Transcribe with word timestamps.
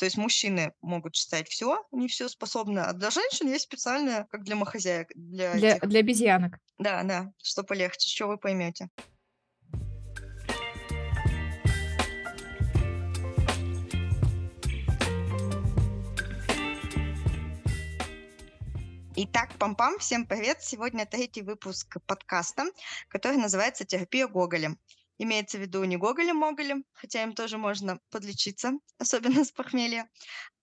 То 0.00 0.06
есть 0.06 0.16
мужчины 0.16 0.72
могут 0.80 1.12
читать 1.12 1.46
все, 1.50 1.86
не 1.92 2.08
все 2.08 2.30
способны, 2.30 2.78
а 2.78 2.94
для 2.94 3.10
женщин 3.10 3.48
есть 3.48 3.64
специальное, 3.64 4.26
как 4.30 4.44
для 4.44 4.54
домохозяек, 4.54 5.08
для 5.14 5.52
Для 5.52 5.76
этих. 5.76 5.86
для 5.90 6.00
обезьянок. 6.00 6.58
Да, 6.78 7.02
да, 7.02 7.30
что 7.42 7.64
полегче, 7.64 8.08
что 8.08 8.26
вы 8.28 8.38
поймете. 8.38 8.88
Итак, 19.16 19.50
пам-пам, 19.58 19.98
всем 19.98 20.24
привет! 20.24 20.62
Сегодня 20.62 21.04
третий 21.04 21.42
выпуск 21.42 21.98
подкаста, 22.06 22.64
который 23.08 23.36
называется 23.36 23.84
«Терапия 23.84 24.26
Гоголем». 24.28 24.78
Имеется 25.22 25.58
в 25.58 25.60
виду 25.60 25.84
не 25.84 25.98
Гоголем-Моголем, 25.98 26.82
хотя 26.94 27.22
им 27.22 27.34
тоже 27.34 27.58
можно 27.58 28.00
подлечиться, 28.08 28.72
особенно 28.98 29.44
с 29.44 29.52
похмелья, 29.52 30.08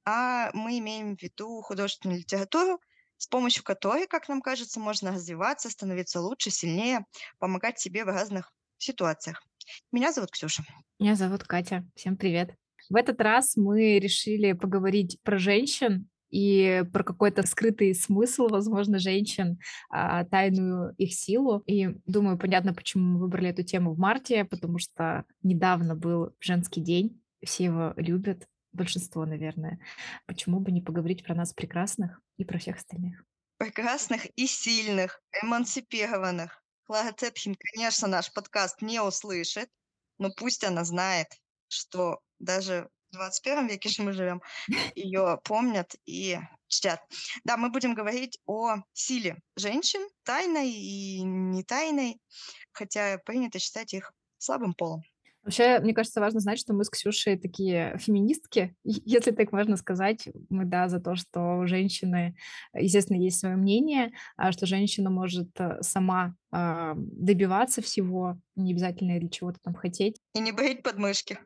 а 0.03 0.49
мы 0.53 0.79
имеем 0.79 1.15
в 1.15 1.21
виду 1.21 1.61
художественную 1.61 2.21
литературу, 2.21 2.81
с 3.17 3.27
помощью 3.27 3.63
которой, 3.63 4.07
как 4.07 4.27
нам 4.27 4.41
кажется, 4.41 4.79
можно 4.79 5.11
развиваться, 5.11 5.69
становиться 5.69 6.21
лучше, 6.21 6.49
сильнее, 6.49 7.05
помогать 7.37 7.79
себе 7.79 8.03
в 8.03 8.07
разных 8.07 8.51
ситуациях. 8.79 9.43
Меня 9.91 10.11
зовут 10.11 10.31
Ксюша. 10.31 10.63
Меня 10.97 11.13
зовут 11.13 11.43
Катя. 11.43 11.85
Всем 11.95 12.17
привет. 12.17 12.55
В 12.89 12.95
этот 12.95 13.21
раз 13.21 13.57
мы 13.57 13.99
решили 13.99 14.53
поговорить 14.53 15.19
про 15.21 15.37
женщин 15.37 16.09
и 16.29 16.83
про 16.91 17.03
какой-то 17.03 17.45
скрытый 17.45 17.93
смысл, 17.95 18.47
возможно, 18.47 18.99
женщин, 18.99 19.59
а, 19.89 20.25
тайную 20.25 20.93
их 20.97 21.13
силу. 21.13 21.63
И 21.65 21.89
думаю, 22.05 22.37
понятно, 22.37 22.73
почему 22.73 23.03
мы 23.03 23.19
выбрали 23.19 23.49
эту 23.49 23.63
тему 23.63 23.93
в 23.93 23.99
марте, 23.99 24.45
потому 24.45 24.79
что 24.79 25.25
недавно 25.43 25.95
был 25.95 26.33
женский 26.39 26.81
день, 26.81 27.21
все 27.43 27.65
его 27.65 27.93
любят, 27.97 28.47
большинство, 28.73 29.25
наверное. 29.25 29.79
Почему 30.25 30.59
бы 30.59 30.71
не 30.71 30.81
поговорить 30.81 31.23
про 31.23 31.35
нас 31.35 31.53
прекрасных 31.53 32.21
и 32.37 32.45
про 32.45 32.59
всех 32.59 32.77
остальных? 32.77 33.23
Прекрасных 33.57 34.25
и 34.35 34.45
сильных, 34.45 35.21
эмансипированных. 35.41 36.63
Клара 36.83 37.11
Цетхин, 37.11 37.55
конечно, 37.73 38.07
наш 38.07 38.31
подкаст 38.31 38.81
не 38.81 39.01
услышит, 39.01 39.69
но 40.19 40.29
пусть 40.31 40.63
она 40.63 40.85
знает, 40.85 41.27
что 41.67 42.19
даже 42.39 42.89
21 43.17 43.67
веке 43.67 43.89
же 43.89 44.03
мы 44.03 44.13
живем, 44.13 44.41
ее 44.95 45.39
помнят 45.43 45.95
и 46.05 46.39
чтят. 46.67 47.01
Да, 47.43 47.57
мы 47.57 47.69
будем 47.69 47.93
говорить 47.93 48.39
о 48.45 48.77
силе 48.93 49.37
женщин, 49.55 50.07
тайной 50.23 50.69
и 50.69 51.21
не 51.21 51.63
тайной, 51.63 52.19
хотя 52.71 53.17
принято 53.19 53.59
считать 53.59 53.93
их 53.93 54.13
слабым 54.37 54.73
полом. 54.73 55.03
Вообще, 55.47 55.79
мне 55.79 55.93
кажется, 55.93 56.19
важно 56.19 56.41
знать, 56.41 56.59
что 56.59 56.73
мы 56.73 56.83
с 56.83 56.89
Ксюшей 56.89 57.37
такие 57.37 57.97
феминистки, 57.99 58.75
если 58.83 59.31
так 59.31 59.53
можно 59.53 59.77
сказать. 59.77 60.27
Мы, 60.49 60.65
да, 60.65 60.89
за 60.89 60.99
то, 60.99 61.15
что 61.15 61.59
у 61.59 61.67
женщины, 61.67 62.35
естественно, 62.73 63.17
есть 63.17 63.39
свое 63.39 63.55
мнение, 63.55 64.11
а 64.35 64.51
что 64.51 64.65
женщина 64.65 65.09
может 65.09 65.49
э, 65.59 65.81
сама 65.81 66.35
добиваться 66.51 67.81
всего, 67.81 68.37
не 68.55 68.71
обязательно 68.71 69.19
для 69.19 69.29
чего-то 69.29 69.59
там 69.63 69.73
хотеть. 69.73 70.19
И 70.33 70.39
не 70.39 70.51
брить 70.51 70.81
подмышки. 70.81 71.39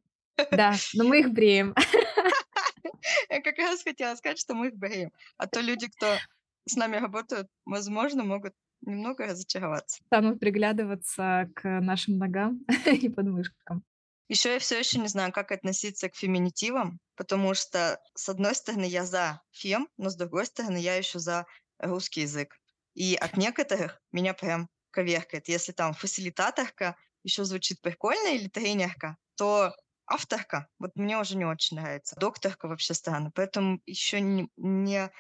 Да, 0.51 0.73
но 0.93 1.03
мы 1.03 1.19
их 1.19 1.31
бреем. 1.31 1.75
Я 3.29 3.41
как 3.41 3.57
раз 3.57 3.83
хотела 3.83 4.15
сказать, 4.15 4.39
что 4.39 4.53
мы 4.53 4.67
их 4.67 4.75
бреем. 4.75 5.11
А 5.37 5.47
то 5.47 5.59
люди, 5.59 5.87
кто 5.87 6.17
с 6.65 6.75
нами 6.75 6.97
работают, 6.97 7.47
возможно, 7.65 8.23
могут 8.23 8.53
немного 8.81 9.27
разочароваться. 9.27 10.01
Станут 10.07 10.39
приглядываться 10.39 11.49
к 11.55 11.67
нашим 11.81 12.17
ногам 12.17 12.65
и 12.85 13.09
подмышкам. 13.09 13.83
Еще 14.27 14.53
я 14.53 14.59
все 14.59 14.79
еще 14.79 14.97
не 14.97 15.07
знаю, 15.07 15.33
как 15.33 15.51
относиться 15.51 16.07
к 16.07 16.15
феминитивам, 16.15 16.99
потому 17.17 17.53
что, 17.53 17.99
с 18.15 18.29
одной 18.29 18.55
стороны, 18.55 18.85
я 18.85 19.05
за 19.05 19.41
фем, 19.51 19.89
но 19.97 20.09
с 20.09 20.15
другой 20.15 20.45
стороны, 20.45 20.77
я 20.77 20.95
еще 20.95 21.19
за 21.19 21.45
русский 21.79 22.21
язык. 22.21 22.57
И 22.93 23.15
от 23.15 23.35
некоторых 23.35 24.01
меня 24.11 24.33
прям 24.33 24.69
коверкает. 24.91 25.49
Если 25.49 25.73
там 25.73 25.93
фасилитаторка 25.93 26.95
еще 27.23 27.43
звучит 27.43 27.81
прикольно 27.81 28.35
или 28.35 28.47
тренерка, 28.47 29.17
то 29.35 29.75
авторка, 30.11 30.67
вот 30.79 30.91
мне 30.95 31.17
уже 31.17 31.37
не 31.37 31.45
очень 31.45 31.77
нравится. 31.77 32.15
Докторка 32.19 32.67
вообще 32.67 32.93
странно. 32.93 33.31
Поэтому 33.33 33.79
еще 33.85 34.21
не, 34.21 34.49
не 34.57 35.11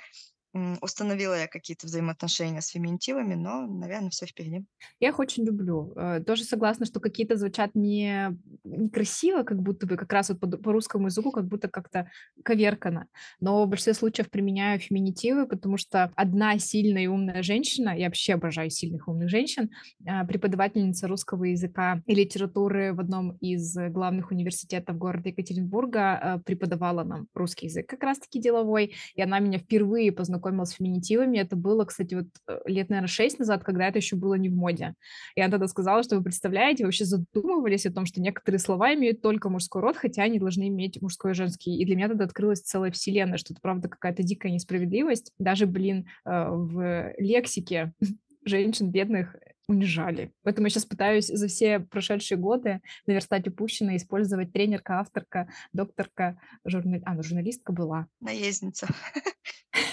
установила 0.81 1.33
я 1.39 1.47
какие-то 1.47 1.87
взаимоотношения 1.87 2.61
с 2.61 2.67
феминитивами, 2.67 3.35
но, 3.35 3.65
наверное, 3.65 4.09
все 4.09 4.25
впереди. 4.25 4.65
Я 4.99 5.09
их 5.09 5.19
очень 5.19 5.45
люблю. 5.45 5.93
Э, 5.95 6.19
тоже 6.19 6.43
согласна, 6.43 6.85
что 6.85 6.99
какие-то 6.99 7.37
звучат 7.37 7.71
не 7.73 8.37
некрасиво, 8.65 9.43
как 9.43 9.61
будто 9.61 9.87
бы 9.87 9.95
как 9.95 10.11
раз 10.11 10.29
вот 10.29 10.39
по, 10.39 10.47
по 10.47 10.73
русскому 10.73 11.07
языку, 11.07 11.31
как 11.31 11.47
будто 11.47 11.69
как-то 11.69 12.09
коверкано. 12.43 13.07
Но 13.39 13.65
в 13.65 13.69
большинстве 13.69 13.93
случаев 13.93 14.29
применяю 14.29 14.79
феминитивы, 14.79 15.47
потому 15.47 15.77
что 15.77 16.11
одна 16.15 16.57
сильная 16.59 17.03
и 17.03 17.07
умная 17.07 17.43
женщина, 17.43 17.97
я 17.97 18.07
вообще 18.07 18.33
обожаю 18.33 18.69
сильных 18.69 19.07
и 19.07 19.11
умных 19.11 19.29
женщин, 19.29 19.69
а, 20.05 20.25
преподавательница 20.25 21.07
русского 21.07 21.45
языка 21.45 22.01
и 22.05 22.13
литературы 22.13 22.93
в 22.93 22.99
одном 22.99 23.37
из 23.37 23.73
главных 23.89 24.31
университетов 24.31 24.97
города 24.97 25.29
Екатеринбурга 25.29 26.17
а, 26.17 26.39
преподавала 26.39 27.03
нам 27.05 27.27
русский 27.33 27.67
язык 27.67 27.87
как 27.87 28.03
раз-таки 28.03 28.39
деловой, 28.39 28.95
и 29.15 29.21
она 29.21 29.39
меня 29.39 29.57
впервые 29.57 30.11
познакомила 30.11 30.40
с 30.65 30.71
феминитивами. 30.71 31.37
Это 31.37 31.55
было, 31.55 31.85
кстати, 31.85 32.15
вот 32.15 32.27
э, 32.47 32.59
лет, 32.65 32.89
наверное, 32.89 33.07
шесть 33.07 33.39
назад, 33.39 33.63
когда 33.63 33.87
это 33.87 33.99
еще 33.99 34.15
было 34.15 34.35
не 34.35 34.49
в 34.49 34.55
моде. 34.55 34.93
Она 35.37 35.49
тогда 35.49 35.67
сказала, 35.67 36.03
что 36.03 36.17
вы 36.17 36.23
представляете, 36.23 36.85
вообще 36.85 37.05
задумывались 37.05 37.85
о 37.85 37.93
том, 37.93 38.05
что 38.05 38.21
некоторые 38.21 38.41
некоторые 38.41 38.59
слова 38.59 38.93
имеют 38.93 39.21
только 39.21 39.49
мужской 39.49 39.81
род, 39.81 39.97
хотя 39.97 40.23
они 40.23 40.39
должны 40.39 40.67
иметь 40.67 41.01
мужской 41.01 41.31
и 41.31 41.35
женский. 41.35 41.77
И 41.77 41.85
для 41.85 41.95
меня 41.95 42.07
тогда 42.07 42.25
открылась 42.25 42.61
целая 42.61 42.91
вселенная, 42.91 43.37
что 43.37 43.53
это, 43.53 43.61
правда, 43.61 43.87
какая-то 43.87 44.23
дикая 44.23 44.51
несправедливость. 44.51 45.31
Даже, 45.39 45.65
блин, 45.65 46.07
э, 46.25 46.47
в 46.49 47.13
лексике 47.17 47.93
женщин 48.45 48.89
бедных 48.89 49.35
унижали. 49.71 50.33
Поэтому 50.43 50.67
я 50.67 50.69
сейчас 50.69 50.85
пытаюсь 50.85 51.27
за 51.27 51.47
все 51.47 51.79
прошедшие 51.79 52.37
годы 52.37 52.81
наверстать 53.07 53.47
упущенное, 53.47 53.97
использовать 53.97 54.53
тренерка, 54.53 54.99
авторка, 54.99 55.49
докторка, 55.73 56.39
журнал... 56.65 57.01
а, 57.05 57.15
ну, 57.15 57.23
журналистка 57.23 57.71
была. 57.71 58.07
Наездница. 58.19 58.87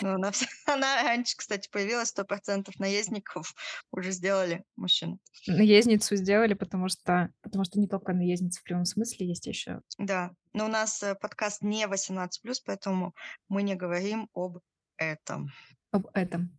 Ну, 0.03 0.15
она, 0.15 0.33
она 0.67 1.03
раньше, 1.05 1.37
кстати, 1.37 1.69
появилась, 1.71 2.09
сто 2.09 2.25
процентов 2.25 2.79
наездников 2.81 3.55
уже 3.93 4.11
сделали 4.11 4.65
мужчин. 4.77 5.21
Наездницу 5.47 6.17
сделали, 6.17 6.55
потому 6.55 6.89
что, 6.89 7.33
потому 7.43 7.65
что 7.65 7.79
не 7.79 7.87
только 7.87 8.13
наездница 8.13 8.61
в 8.61 8.65
прямом 8.65 8.85
смысле, 8.85 9.29
есть 9.29 9.47
еще. 9.47 9.81
Да, 9.97 10.33
но 10.53 10.67
у 10.67 10.69
нас 10.69 11.01
э, 11.05 11.15
подкаст 11.15 11.63
не 11.63 11.85
18+, 11.85 12.29
поэтому 12.67 13.15
мы 13.49 13.63
не 13.63 13.77
говорим 13.77 14.29
об 14.35 14.59
этом. 14.97 15.53
Об 15.93 16.09
этом. 16.13 16.58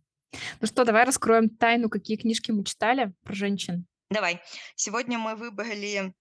Ну 0.60 0.66
что, 0.66 0.84
давай 0.84 1.04
раскроем 1.04 1.48
тайну, 1.48 1.88
какие 1.88 2.16
книжки 2.16 2.50
мы 2.50 2.64
читали 2.64 3.12
про 3.24 3.34
женщин. 3.34 3.86
Давай. 4.10 4.40
Сегодня 4.76 5.18
мы 5.18 5.34
выбрали 5.36 6.14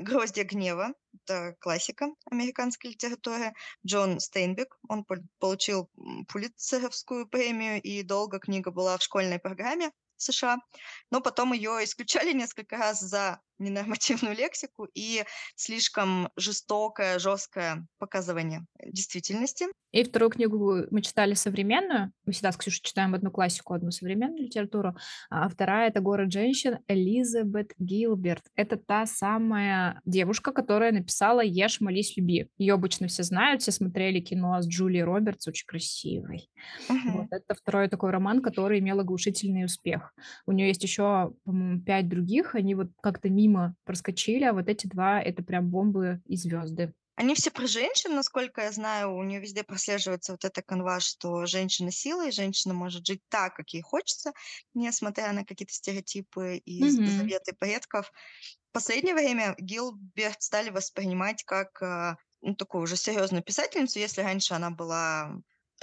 «Гроздья 0.00 0.44
гнева». 0.44 0.94
Это 1.14 1.54
классика 1.60 2.08
американской 2.30 2.90
литературы. 2.90 3.52
Джон 3.86 4.20
Стейнбек. 4.20 4.76
Он 4.88 5.06
получил 5.38 5.90
Пулитцеровскую 6.28 7.28
премию, 7.28 7.80
и 7.80 8.02
долго 8.02 8.38
книга 8.38 8.70
была 8.70 8.98
в 8.98 9.02
школьной 9.02 9.38
программе. 9.38 9.90
США, 10.16 10.58
но 11.10 11.20
потом 11.20 11.52
ее 11.52 11.82
исключали 11.82 12.32
несколько 12.32 12.76
раз 12.76 13.00
за 13.00 13.40
ненормативную 13.58 14.36
лексику 14.36 14.88
и 14.94 15.24
слишком 15.56 16.28
жестокое, 16.36 17.18
жесткое 17.18 17.86
показывание 17.98 18.66
действительности. 18.84 19.66
И 19.92 20.02
вторую 20.02 20.30
книгу 20.30 20.86
мы 20.90 21.02
читали 21.02 21.34
современную. 21.34 22.12
Мы 22.26 22.32
всегда 22.32 22.50
с 22.50 22.56
Ксюшей 22.56 22.82
читаем 22.82 23.14
одну 23.14 23.30
классику, 23.30 23.74
одну 23.74 23.92
современную 23.92 24.42
литературу. 24.42 24.96
А 25.30 25.48
вторая— 25.48 25.88
это 25.90 26.00
«Город 26.00 26.32
женщин» 26.32 26.78
Элизабет 26.88 27.72
Гилберт. 27.78 28.42
Это 28.56 28.76
та 28.76 29.06
самая 29.06 30.00
девушка, 30.04 30.50
которая 30.50 30.90
написала 30.90 31.44
«Ешь, 31.44 31.80
молись, 31.80 32.16
люби». 32.16 32.48
Ее 32.58 32.74
обычно 32.74 33.06
все 33.06 33.22
знают, 33.22 33.62
все 33.62 33.70
смотрели 33.70 34.18
кино 34.18 34.60
с 34.60 34.66
Джулией 34.66 35.04
Робертс, 35.04 35.46
очень 35.46 35.66
красивой. 35.66 36.50
Uh-huh. 36.88 37.12
Вот, 37.12 37.26
это 37.30 37.54
второй 37.54 37.88
такой 37.88 38.10
роман, 38.10 38.42
который 38.42 38.80
имел 38.80 38.98
оглушительный 38.98 39.64
успех. 39.64 40.12
У 40.44 40.50
нее 40.50 40.68
есть 40.68 40.82
еще, 40.82 41.34
по-моему, 41.44 41.80
пять 41.82 42.08
других. 42.08 42.56
Они 42.56 42.74
вот 42.74 42.88
как-то 43.00 43.28
мимо 43.44 43.76
проскочили, 43.84 44.44
а 44.44 44.52
вот 44.52 44.68
эти 44.68 44.86
два— 44.86 45.20
это 45.22 45.42
прям 45.42 45.68
бомбы 45.68 46.20
и 46.26 46.36
звезды. 46.36 46.92
Они 47.16 47.34
все 47.36 47.50
про 47.52 47.66
женщин, 47.68 48.16
насколько 48.16 48.62
я 48.62 48.72
знаю, 48.72 49.14
у 49.14 49.22
нее 49.22 49.40
везде 49.40 49.62
прослеживается 49.62 50.32
вот 50.32 50.44
эта 50.44 50.62
канва, 50.62 50.98
что 50.98 51.46
женщина 51.46 51.92
сила, 51.92 52.26
и 52.26 52.32
женщина 52.32 52.74
может 52.74 53.06
жить 53.06 53.22
так, 53.28 53.54
как 53.54 53.70
ей 53.70 53.82
хочется, 53.82 54.32
несмотря 54.74 55.32
на 55.32 55.44
какие-то 55.44 55.72
стереотипы 55.72 56.56
и 56.56 56.82
mm-hmm. 56.82 57.18
заветы 57.18 57.52
предков. 57.56 58.12
В 58.70 58.72
последнее 58.72 59.14
время 59.14 59.54
Гилберт 59.58 60.42
стали 60.42 60.70
воспринимать 60.70 61.44
как 61.44 61.80
э, 61.82 62.16
ну, 62.40 62.56
такую 62.56 62.82
уже 62.82 62.96
серьезную 62.96 63.44
писательницу, 63.44 64.00
если 64.00 64.22
раньше 64.22 64.54
она 64.54 64.70
была 64.70 65.36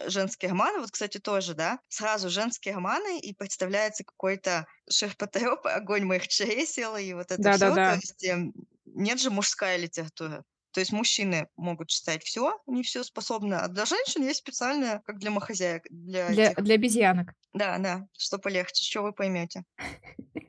женские 0.09 0.51
романы, 0.51 0.79
вот, 0.79 0.91
кстати, 0.91 1.17
тоже, 1.19 1.53
да, 1.53 1.79
сразу 1.89 2.29
женские 2.29 2.75
романы, 2.75 3.19
и 3.19 3.33
представляется 3.33 4.03
какой-то 4.03 4.65
шерпотреб, 4.89 5.65
огонь 5.65 6.05
моих 6.05 6.27
чресел, 6.27 6.95
и 6.97 7.13
вот 7.13 7.31
это 7.31 7.47
да, 7.47 7.51
все, 7.51 7.67
да, 7.67 7.71
да. 7.71 7.87
то 7.87 7.91
есть 7.93 8.23
эм, 8.25 8.53
нет 8.85 9.19
же 9.19 9.29
мужская 9.31 9.77
литература. 9.77 10.43
То 10.71 10.79
есть 10.79 10.91
мужчины 10.93 11.47
могут 11.57 11.89
читать 11.89 12.23
все, 12.23 12.59
не 12.67 12.83
все 12.83 13.03
способны, 13.03 13.55
а 13.55 13.67
для 13.67 13.85
женщин 13.85 14.23
есть 14.23 14.39
специальная, 14.39 14.99
как 15.05 15.19
для 15.19 15.31
махозяек, 15.31 15.83
для 15.89 16.33
Для 16.33 16.53
этих 16.53 16.57
для 16.57 16.75
обезьянок. 16.75 17.35
Да, 17.53 17.77
да, 17.79 18.07
что 18.17 18.39
полегче, 18.39 18.83
что 18.85 19.01
вы 19.03 19.13
поймете. 19.13 19.65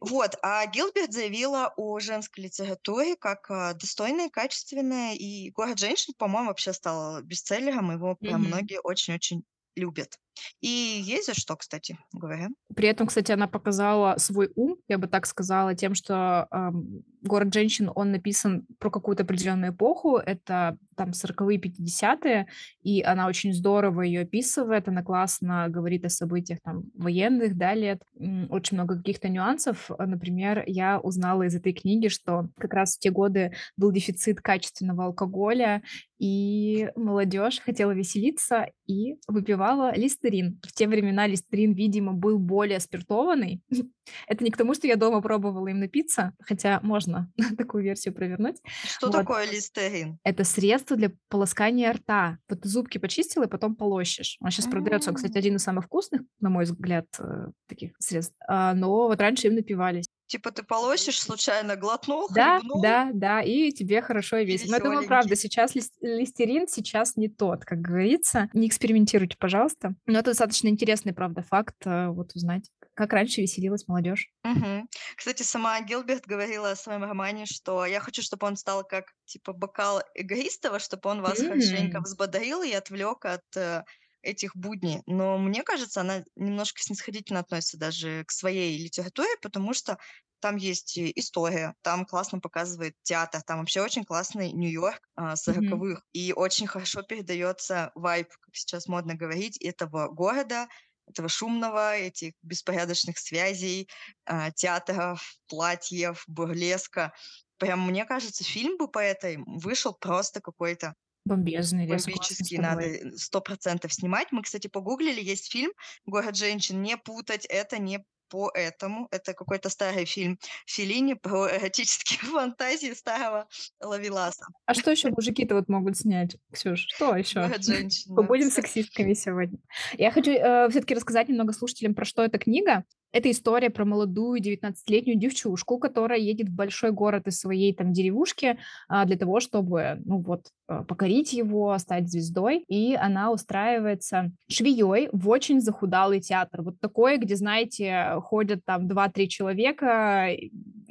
Вот, 0.01 0.37
а 0.43 0.67
Гилберт 0.67 1.13
заявила 1.13 1.73
о 1.77 2.01
женской 2.01 2.45
литературе 2.45 3.17
как, 3.17 3.51
а, 3.51 3.75
достойной, 3.75 4.31
качественной, 4.31 5.17
и 5.17 5.51
"Город 5.53 5.79
женщин", 5.79 6.15
по-моему, 6.19 6.49
вообще 6.49 6.73
стал 6.73 7.23
бестселлером, 7.23 7.93
его 7.93 8.17
прям 8.17 8.43
многие 8.45 8.81
очень-очень 8.81 9.45
любят. 9.77 10.19
И 10.61 10.69
есть 10.69 11.27
за 11.27 11.35
что, 11.35 11.57
кстати 11.57 11.99
говоря. 12.13 12.49
При 12.75 12.89
этом, 12.89 13.07
кстати, 13.07 13.33
она 13.33 13.47
показала 13.47 14.17
свой 14.19 14.51
ум, 14.55 14.77
я 14.89 14.99
бы 14.99 15.07
так 15.07 15.27
сказала, 15.27 15.75
тем, 15.75 15.95
что, 15.95 16.47
ам, 16.51 17.03
"Город 17.23 17.53
женщин", 17.53 17.91
он 17.95 18.13
написан 18.13 18.67
про 18.79 18.91
какую-то 18.91 19.23
определенную 19.25 19.73
эпоху. 19.73 20.17
Это 20.17 20.77
там 20.97 21.13
40-е, 21.15 21.59
50-е, 21.59 22.47
и 22.83 23.03
она 23.03 23.27
очень 23.27 23.53
здорово 23.53 24.03
ее 24.03 24.23
описывает. 24.23 24.89
Она 24.89 25.03
классно 25.03 25.67
говорит 25.69 26.05
о 26.05 26.09
событиях 26.11 26.61
там 26.63 26.85
военных, 26.95 27.57
да, 27.57 27.75
лет. 27.75 28.03
Очень 28.51 28.77
много 28.77 28.97
каких-то 28.97 29.29
нюансов. 29.29 29.91
Например, 29.99 30.63
я 30.67 31.01
узнала 31.01 31.45
из 31.45 31.55
этой 31.55 31.73
книги, 31.73 32.09
что 32.09 32.49
как 32.59 32.75
раз 32.75 32.97
в 32.97 33.01
те 33.01 33.11
годы 33.11 33.53
был 33.77 33.91
дефицит 33.93 34.41
качественного 34.41 35.07
алкоголя, 35.07 35.83
и 36.19 36.89
молодежь 36.95 37.59
хотела 37.61 37.91
веселиться 37.91 38.67
и 38.87 39.17
выпивала 39.27 39.93
"Листерин". 40.23 40.61
В 40.63 40.73
те 40.73 40.87
времена 40.87 41.27
"Листерин", 41.27 41.73
видимо, 41.73 42.13
был 42.13 42.39
более 42.39 42.81
спиртованный. 42.81 43.63
Это 44.27 44.45
не 44.45 44.51
к 44.51 44.57
тому, 44.57 44.75
что 44.75 44.87
я 44.87 44.97
дома 44.97 45.21
пробовала 45.21 45.69
им 45.69 45.81
напиться, 45.81 46.33
хотя 46.41 46.81
можно 46.83 47.31
такую 47.59 47.85
версию 47.85 48.15
провернуть. 48.15 48.57
Что 48.85 49.07
Вот. 49.09 49.17
такое 49.17 49.51
"Листерин"? 49.51 50.19
Это 50.25 50.45
средство 50.45 50.97
для 50.97 51.11
полоскания 51.29 51.93
рта. 51.93 52.39
Вот 52.49 52.63
ты 52.63 52.69
зубки 52.69 52.99
почистил 52.99 53.43
и 53.43 53.49
потом 53.49 53.77
полощешь. 53.77 54.37
Он 54.41 54.51
щас 54.51 54.67
продается, 54.67 55.11
он, 55.11 55.17
кстати, 55.17 55.39
один 55.39 55.57
из 55.57 55.63
самых 55.63 55.87
вкусных, 55.87 56.23
на 56.41 56.51
мой 56.51 56.65
взгляд, 56.65 57.07
э, 57.19 57.49
таких 57.69 57.93
средств. 57.99 58.35
А, 58.49 58.75
но 58.75 59.09
вот 59.09 59.21
раньше 59.21 59.49
им 59.49 59.55
напивались. 59.55 60.07
Типа 60.33 60.51
ты 60.51 60.63
полощешь, 60.63 61.21
случайно 61.21 61.77
глотнул, 61.77 62.27
Да, 62.31 62.57
хлебнул 62.59 62.81
да, 62.81 63.11
да, 63.13 63.43
и 63.43 63.71
тебе 63.71 64.01
хорошо 64.01 64.39
и 64.39 64.47
весело. 64.47 64.71
Но 64.71 64.77
я 64.77 64.83
думаю, 64.83 65.07
правда, 65.07 65.37
сейчас 65.37 65.75
лис 65.75 65.91
"Листерин" 66.01 66.67
сейчас 66.67 67.17
не 67.17 67.29
тот, 67.29 67.67
как 67.67 67.83
говорится. 67.83 68.49
Не 68.55 68.67
экспериментируйте, 68.67 69.37
пожалуйста. 69.39 69.95
Но 70.07 70.21
это 70.21 70.31
достаточно 70.31 70.69
интересный, 70.69 71.13
правда, 71.13 71.43
факт, 71.43 71.77
э, 71.85 72.09
вот 72.09 72.35
узнать, 72.35 72.71
как 72.95 73.13
раньше 73.13 73.43
веселилась 73.43 73.87
молодежь. 73.87 74.31
Мгм. 74.43 74.89
Кстати, 75.17 75.43
сама 75.43 75.79
Гилберт 75.83 76.25
говорила 76.27 76.71
о 76.71 76.77
своем 76.77 77.05
романе, 77.05 77.45
что 77.45 77.85
я 77.85 78.01
хочу, 78.01 78.23
чтобы 78.23 78.47
он 78.47 78.57
стал 78.57 78.85
как 78.85 79.13
типа 79.27 79.53
бокал 79.53 80.01
игристого, 80.15 80.79
чтобы 80.79 81.11
он 81.11 81.21
вас 81.21 81.43
хорошенько 81.43 81.99
М. 81.99 82.05
взбодрил 82.05 82.63
и 82.63 82.73
отвлек 82.73 83.27
от, 83.27 83.43
э, 83.57 83.83
этих 84.23 84.57
будней. 84.57 85.03
Но 85.07 85.39
мне 85.39 85.63
кажется, 85.63 86.01
она 86.01 86.25
немножко 86.37 86.83
снисходительно 86.83 87.41
относится 87.41 87.79
даже 87.79 88.25
к 88.25 88.31
своей 88.33 88.79
литературе, 88.83 89.31
потому 89.43 89.75
что 89.75 89.99
там 90.41 90.57
есть 90.57 90.99
история, 90.99 91.75
там 91.83 92.05
классно 92.05 92.41
показывает 92.41 92.97
театр, 93.03 93.43
там 93.47 93.61
вообще 93.61 93.81
очень 93.81 94.05
классный 94.05 94.51
Нью-Йорк, 94.53 95.09
а, 95.15 95.37
Мгм. 95.47 95.85
40-х, 95.85 96.03
и 96.13 96.33
очень 96.33 96.67
хорошо 96.67 97.03
передается 97.03 97.93
вайб, 97.95 98.29
как 98.41 98.55
сейчас 98.57 98.89
модно 98.89 99.15
говорить, 99.15 99.57
этого 99.63 100.09
города, 100.09 100.67
этого 101.07 101.29
шумного, 101.29 101.97
этих 101.97 102.33
беспорядочных 102.43 103.19
связей, 103.19 103.89
а, 104.25 104.51
театров, 104.51 105.37
платьев, 105.49 106.25
бурлеска. 106.27 107.13
Прям 107.59 107.87
мне 107.87 108.05
кажется, 108.05 108.43
фильм 108.45 108.77
бы 108.79 108.89
по 108.89 108.99
этой 108.99 109.39
вышел 109.47 109.95
просто 109.95 110.41
какой-то 110.41 110.95
Бомбезный, 111.27 111.87
я 111.87 111.99
согласна 111.99 112.45
с 112.47 112.51
бомбический. 112.51 112.59
Надо, 112.59 112.83
э, 112.83 113.17
100 113.17 113.41
% 113.41 113.93
снимать. 113.93 114.29
Мы, 114.33 114.43
кстати, 114.43 114.67
погуглили, 114.69 115.21
есть 115.21 115.51
фильм 115.53 115.73
"Город 116.07 116.37
женщин". 116.37 116.83
Не 116.83 116.97
путать, 116.97 117.45
это 117.47 117.79
не 117.79 118.05
по 118.29 118.51
этому. 118.55 119.09
Это 119.11 119.35
какой-то 119.35 119.69
старый 119.69 120.05
фильм 120.07 120.39
Феллини 120.67 121.15
про 121.15 121.49
эротические 121.57 122.19
фантазии 122.41 122.93
старого 122.95 123.47
ловеласа. 123.81 124.47
А 124.67 124.75
что 124.75 124.91
еще 124.91 125.11
мужики-то 125.11 125.55
вот 125.55 125.69
могут 125.69 125.97
снять, 125.97 126.37
Ксюш? 126.53 126.87
Что 126.89 127.17
еще? 127.17 127.51
Кстати. 127.51 127.89
сексистками 128.51 129.15
сегодня. 129.15 129.59
Я 129.99 130.11
хочу, 130.11 130.31
э, 130.33 130.69
всё-таки 130.71 130.95
рассказать 130.95 131.29
немного 131.29 131.53
слушателям, 131.53 131.95
про 131.95 132.05
что 132.05 132.23
эта 132.25 132.39
книга. 132.39 132.85
Это 133.13 133.31
история 133.31 133.69
про 133.69 133.85
молодую 133.85 134.41
девятнадцатилетнюю 134.41 135.19
девчушку, 135.19 135.79
которая 135.79 136.19
едет 136.19 136.49
в 136.49 136.55
большой 136.55 136.93
город 136.93 137.27
из 137.27 137.39
своей 137.39 137.75
там 137.75 137.93
деревушки, 137.93 138.59
а, 138.89 139.05
для 139.05 139.19
того, 139.19 139.41
чтобы, 139.41 140.01
ну 140.05 140.19
вот, 140.19 140.47
э, 140.69 140.83
покорить 140.89 141.35
его, 141.35 141.77
стать 141.79 142.09
звездой. 142.09 142.65
И 142.69 142.95
она 142.95 143.31
устраивается 143.31 144.33
швеей 144.49 145.11
в 145.13 145.29
очень 145.29 145.61
захудалый 145.61 146.21
театр. 146.21 146.63
Вот 146.63 146.81
такой, 146.81 147.19
где, 147.19 147.37
знаете, 147.37 148.15
ходят 148.23 148.65
там 148.65 148.89
2-3 148.89 149.29
человека, 149.29 150.29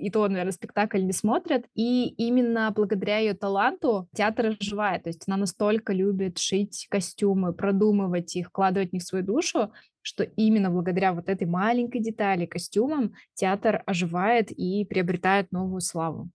и 0.01 0.09
то, 0.09 0.27
наверно, 0.27 0.51
спектакль 0.51 1.01
не 1.03 1.13
смотрят. 1.13 1.65
И 1.75 2.07
именно 2.07 2.71
благодаря 2.75 3.17
ее 3.17 3.33
таланту 3.33 4.07
театр 4.15 4.57
оживает. 4.59 5.03
То 5.03 5.09
есть 5.09 5.23
она 5.27 5.37
настолько 5.37 5.93
любит 5.93 6.37
шить 6.37 6.87
костюмы, 6.89 7.53
продумывать 7.53 8.35
их, 8.35 8.47
вкладывать 8.47 8.89
в 8.89 8.93
них 8.93 9.03
свою 9.03 9.23
душу, 9.23 9.71
что 10.01 10.23
именно 10.23 10.69
благодаря 10.71 11.13
вот 11.13 11.29
этой 11.29 11.47
маленькой 11.47 12.01
детали, 12.01 12.45
костюмам, 12.45 13.13
театр 13.33 13.83
оживает 13.85 14.51
и 14.51 14.85
приобретает 14.85 15.51
новую 15.51 15.81
славу. 15.81 16.29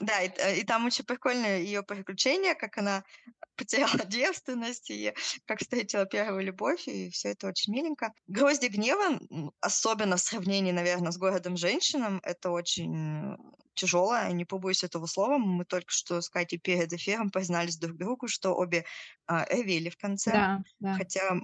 Да, 0.00 0.22
и 0.22 0.28
т 0.28 0.58
и 0.60 0.64
там 0.64 0.86
очень 0.86 1.04
прикольные 1.04 1.64
ее 1.64 1.82
приключения, 1.82 2.54
как 2.54 2.78
она 2.78 3.04
потеряла 3.56 4.04
девственность 4.06 4.90
и 4.90 5.12
как 5.46 5.60
встретила 5.60 6.04
первую 6.06 6.44
любовь, 6.44 6.88
и 6.88 7.10
всё 7.10 7.28
это 7.30 7.46
очень 7.48 7.72
миленько. 7.72 8.12
"Грозди 8.26 8.66
гнева", 8.66 9.20
особенно 9.60 10.16
в 10.16 10.20
сравнении, 10.20 10.72
наверно, 10.72 11.12
с 11.12 11.18
"Городом 11.18 11.56
женщин", 11.56 12.20
это 12.24 12.50
очень 12.50 13.36
тяжелое, 13.74 14.32
не 14.32 14.44
побоюсь 14.44 14.82
этого 14.84 15.06
слова. 15.06 15.38
Мы 15.38 15.64
только 15.64 15.92
что 15.92 16.20
с 16.20 16.28
Катей 16.28 16.58
перед 16.58 16.92
эфиром 16.92 17.30
признались 17.30 17.78
друг 17.78 17.96
другу, 17.96 18.26
что 18.28 18.54
обе, 18.56 18.84
а, 19.26 19.46
ревели 19.48 19.90
в 19.90 19.96
конце. 19.96 20.32
Да, 20.34 20.62
да. 20.80 20.94
Хотя, 20.96 21.36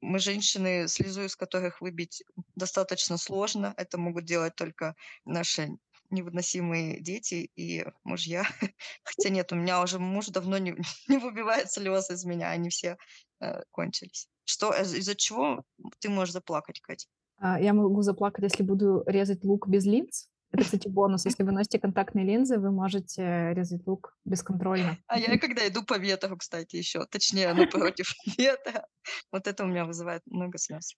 мы, 0.00 0.18
женщины, 0.18 0.88
слезу 0.88 1.22
из 1.22 1.36
которых 1.36 1.80
выбить 1.80 2.22
достаточно 2.54 3.16
сложно. 3.18 3.74
Это 3.76 3.98
могут 3.98 4.24
делать 4.24 4.54
только 4.54 4.94
наши 5.24 5.70
невыносимые 6.10 7.00
дети 7.00 7.50
и 7.56 7.84
мужья. 8.04 8.44
Хотя 9.04 9.28
нет, 9.30 9.52
у 9.52 9.56
меня 9.56 9.82
уже 9.82 9.98
муж 9.98 10.26
давно 10.28 10.58
не 10.58 10.74
не 11.08 11.18
выбивает 11.18 11.70
слез 11.70 12.10
из 12.10 12.24
меня, 12.24 12.50
они 12.50 12.68
все, 12.70 12.96
э, 13.40 13.62
кончились. 13.70 14.28
Что, 14.44 14.72
из 14.74 14.94
из-за 14.94 15.14
чего 15.14 15.64
ты 16.00 16.08
можешь 16.08 16.32
заплакать, 16.32 16.80
Кать? 16.80 17.06
А, 17.38 17.60
я 17.60 17.72
могу 17.72 18.02
заплакать, 18.02 18.44
если 18.44 18.62
буду 18.62 19.02
резать 19.06 19.44
лук 19.44 19.68
без 19.68 19.86
линз. 19.86 20.28
Это, 20.52 20.62
кстати, 20.64 20.88
бонус. 20.88 21.24
Если 21.24 21.42
вы 21.42 21.52
носите 21.52 21.78
контактные 21.78 22.24
линзы, 22.24 22.58
вы 22.58 22.70
можете 22.70 23.52
резать 23.54 23.86
лук 23.86 24.16
бесконтрольно. 24.24 24.98
А 25.06 25.18
я 25.18 25.38
когда 25.38 25.66
иду 25.66 25.84
по 25.84 25.98
ветру, 25.98 26.36
кстати, 26.36 26.76
еще, 26.76 27.04
точнее, 27.06 27.52
напротив 27.54 28.12
ветра, 28.38 28.86
вот 29.32 29.46
это 29.46 29.64
у 29.64 29.66
меня 29.66 29.84
вызывает 29.84 30.22
много 30.26 30.58
слез. 30.58 30.94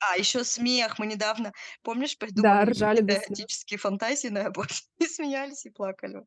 А, 0.00 0.16
еще 0.16 0.44
смех. 0.44 0.98
Мы 0.98 1.06
недавно, 1.06 1.52
помнишь, 1.82 2.16
Да, 2.34 2.64
придумывали 2.64 2.70
ржали 2.70 3.00
эротические 3.00 3.78
фантазии 3.78 4.28
на 4.28 4.44
работе 4.44 4.82
и 4.98 5.06
смеялись, 5.06 5.66
и 5.66 5.70
плакали. 5.70 6.24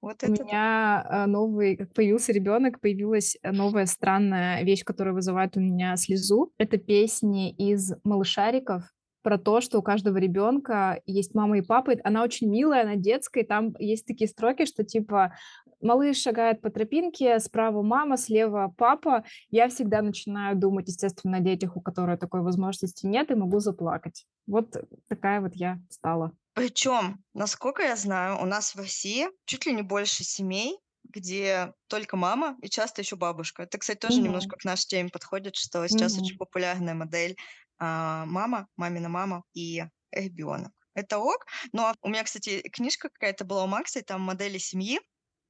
Вот 0.00 0.22
У 0.22 0.26
это 0.26 0.44
да. 0.44 0.44
меня, 0.44 1.04
а, 1.08 1.26
новый 1.26 1.76
как 1.76 1.92
появился 1.94 2.32
ребенок, 2.32 2.80
появилась, 2.80 3.36
э, 3.42 3.50
новая 3.52 3.86
странная 3.86 4.62
вещь, 4.64 4.84
которая 4.84 5.14
вызывает 5.14 5.56
у 5.56 5.60
меня 5.60 5.96
слезу. 5.96 6.52
Это 6.58 6.78
песни 6.78 7.50
из 7.52 7.92
"Малышариков" 8.04 8.84
про 9.22 9.38
то, 9.38 9.60
что 9.60 9.78
у 9.78 9.82
каждого 9.82 10.16
ребенка 10.18 11.00
есть 11.06 11.34
мама 11.34 11.58
и 11.58 11.62
папа. 11.62 11.92
Она 12.04 12.22
очень 12.22 12.50
милая, 12.50 12.82
она 12.82 12.96
детская. 12.96 13.42
И 13.42 13.46
там 13.46 13.74
есть 13.78 14.06
такие 14.06 14.28
строки, 14.28 14.64
что 14.66 14.84
типа: 14.84 15.34
"Малыш 15.80 16.18
шагает 16.18 16.60
по 16.62 16.70
тропинке, 16.70 17.38
справа 17.40 17.82
мама, 17.82 18.16
слева 18.16 18.72
папа". 18.76 19.24
Я 19.50 19.68
всегда 19.68 20.02
начинаю 20.02 20.56
думать, 20.56 20.88
естественно, 20.88 21.38
о 21.38 21.40
детях, 21.40 21.76
у 21.76 21.80
которых 21.80 22.18
такой 22.20 22.42
возможности 22.42 23.06
нет, 23.06 23.30
и 23.30 23.34
могу 23.34 23.60
заплакать. 23.60 24.26
Вот 24.46 24.74
такая 25.08 25.40
вот 25.40 25.54
я 25.54 25.80
стала. 25.90 26.32
Причем, 26.54 27.24
насколько 27.34 27.82
я 27.82 27.96
знаю, 27.96 28.40
у 28.40 28.44
нас 28.44 28.74
в 28.74 28.78
России 28.78 29.28
чуть 29.46 29.66
ли 29.66 29.72
не 29.72 29.82
больше 29.82 30.24
семей, 30.24 30.78
где 31.04 31.72
только 31.88 32.16
мама 32.16 32.56
и 32.62 32.68
часто 32.68 33.00
еще 33.02 33.16
бабушка. 33.16 33.62
Это, 33.62 33.78
кстати, 33.78 33.98
тоже 33.98 34.20
Мгм. 34.20 34.22
немножко 34.22 34.56
к 34.56 34.64
нашей 34.64 34.86
теме 34.88 35.08
подходит, 35.10 35.56
что 35.56 35.86
сейчас 35.88 36.18
очень 36.18 36.36
Мгм. 36.36 36.38
популярная 36.38 36.94
модель, 36.94 37.36
мама, 37.80 38.68
мамина 38.76 39.08
мама 39.08 39.44
и 39.54 39.84
ребенок. 40.12 40.72
Это 40.94 41.18
ок. 41.18 41.46
Но 41.72 41.94
у 42.02 42.08
меня, 42.08 42.24
кстати, 42.24 42.60
книжка 42.68 43.08
какая-то 43.08 43.44
была 43.44 43.64
у 43.64 43.66
Макса, 43.66 44.00
и 44.00 44.02
там 44.02 44.20
модели 44.20 44.58
семьи, 44.58 45.00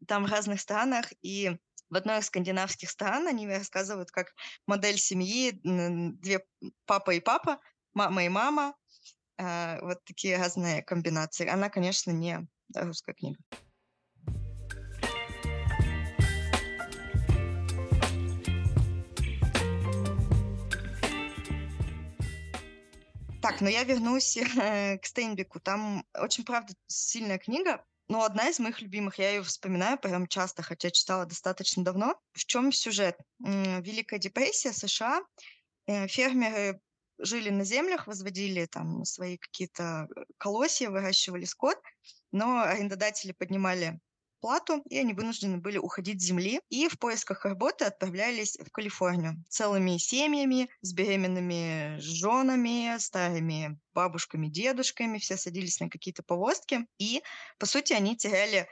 там 0.06 0.24
в 0.24 0.30
разных 0.30 0.60
странах, 0.60 1.12
и 1.22 1.56
в 1.90 1.96
одной 1.96 2.20
из 2.20 2.26
скандинавских 2.26 2.88
стран 2.88 3.26
они 3.26 3.48
рассказывают, 3.48 4.10
как 4.10 4.28
модель 4.66 4.98
семьи, 4.98 5.60
2 5.62 6.38
папа 6.86 7.10
и 7.10 7.20
папа, 7.20 7.58
мама 7.94 8.24
и 8.24 8.28
мама, 8.28 8.74
а, 9.38 9.78
вот 9.82 10.04
такие 10.04 10.36
разные 10.36 10.82
комбинации. 10.82 11.48
Она, 11.48 11.68
конечно, 11.68 12.10
не 12.10 12.46
русская 12.74 13.14
книга. 13.14 13.38
Так, 23.40 23.60
но 23.60 23.68
я 23.68 23.84
вернусь 23.84 24.38
к 24.56 25.06
Стейнбеку. 25.06 25.60
Там 25.60 26.04
очень, 26.14 26.44
правда, 26.44 26.74
сильная 26.86 27.38
книга, 27.38 27.84
но 28.08 28.22
одна 28.24 28.48
из 28.48 28.58
моих 28.58 28.82
любимых. 28.82 29.18
Я 29.18 29.30
ее 29.30 29.42
вспоминаю 29.42 29.98
прям 29.98 30.26
часто, 30.26 30.62
хотя 30.62 30.90
читала 30.90 31.26
достаточно 31.26 31.84
давно. 31.84 32.20
В 32.32 32.44
чем 32.44 32.72
сюжет? 32.72 33.16
Великая 33.38 34.18
депрессия 34.18 34.72
США. 34.72 35.22
Э, 35.86 36.06
фермеры 36.06 36.80
жили 37.18 37.50
на 37.50 37.64
землях, 37.64 38.06
возводили 38.06 38.66
там 38.66 39.04
свои 39.04 39.38
какие-то 39.38 40.08
э, 40.14 40.22
колосья, 40.38 40.90
выращивали 40.90 41.44
скот, 41.44 41.78
но 42.32 42.60
арендодатели 42.60 43.32
поднимали 43.32 43.98
плату, 44.40 44.82
и 44.88 44.98
они 44.98 45.12
вынуждены 45.14 45.58
были 45.58 45.78
уходить 45.78 46.20
с 46.20 46.24
земли 46.24 46.60
и 46.68 46.88
в 46.88 46.98
поисках 46.98 47.44
работы 47.44 47.84
отправлялись 47.84 48.56
в 48.58 48.70
Калифорнию 48.70 49.42
целыми 49.48 49.96
семьями, 49.98 50.68
с 50.82 50.92
беременными 50.92 51.98
женами, 51.98 52.98
старыми 52.98 53.78
бабушками, 53.94 54.48
дедушками, 54.48 55.18
все 55.18 55.36
садились 55.36 55.80
на 55.80 55.88
какие-то 55.88 56.22
повозки, 56.22 56.86
и, 56.98 57.22
по 57.58 57.66
сути, 57.66 57.92
они 57.92 58.16
теряли 58.16 58.68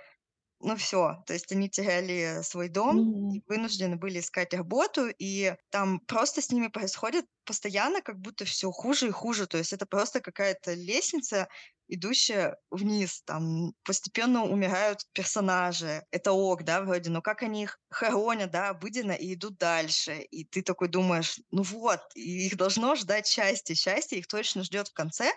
ну 0.60 0.76
все, 0.76 1.22
то 1.26 1.32
есть 1.34 1.50
они 1.52 1.68
теряли 1.70 2.40
свой 2.42 2.68
дом 2.68 3.06
и 3.30 3.40
Мгм. 3.40 3.42
вынуждены 3.46 3.96
были 3.96 4.20
искать 4.20 4.54
работу, 4.54 5.08
и 5.18 5.54
там 5.70 6.00
просто 6.00 6.40
с 6.42 6.50
ними 6.50 6.68
происходит 6.68 7.26
постоянно 7.44 8.00
как 8.02 8.18
будто 8.20 8.44
все 8.44 8.70
хуже 8.70 9.08
и 9.08 9.10
хуже. 9.10 9.46
То 9.46 9.58
есть 9.58 9.72
это 9.72 9.86
просто 9.86 10.20
какая-то 10.20 10.74
лестница, 10.74 11.48
идущая 11.88 12.58
вниз. 12.70 13.22
Там 13.24 13.72
постепенно 13.84 14.44
умирают 14.44 15.06
персонажи. 15.12 16.04
Это 16.10 16.32
ок, 16.32 16.62
да, 16.64 16.82
вроде, 16.82 17.10
но 17.10 17.22
как 17.22 17.42
они 17.42 17.64
их 17.64 17.78
хоронят, 17.90 18.50
да, 18.50 18.70
обыденно 18.70 19.12
и 19.12 19.34
идут 19.34 19.58
дальше. 19.58 20.20
И 20.20 20.44
ты 20.44 20.62
такой 20.62 20.88
думаешь: 20.88 21.38
"Ну 21.50 21.62
вот, 21.62 22.00
и 22.14 22.46
их 22.46 22.56
должно 22.56 22.94
ждать 22.96 23.26
счастье. 23.26 23.74
Счастье 23.74 24.18
их 24.18 24.26
точно 24.26 24.64
ждет 24.64 24.88
в 24.88 24.92
конце, 24.94 25.32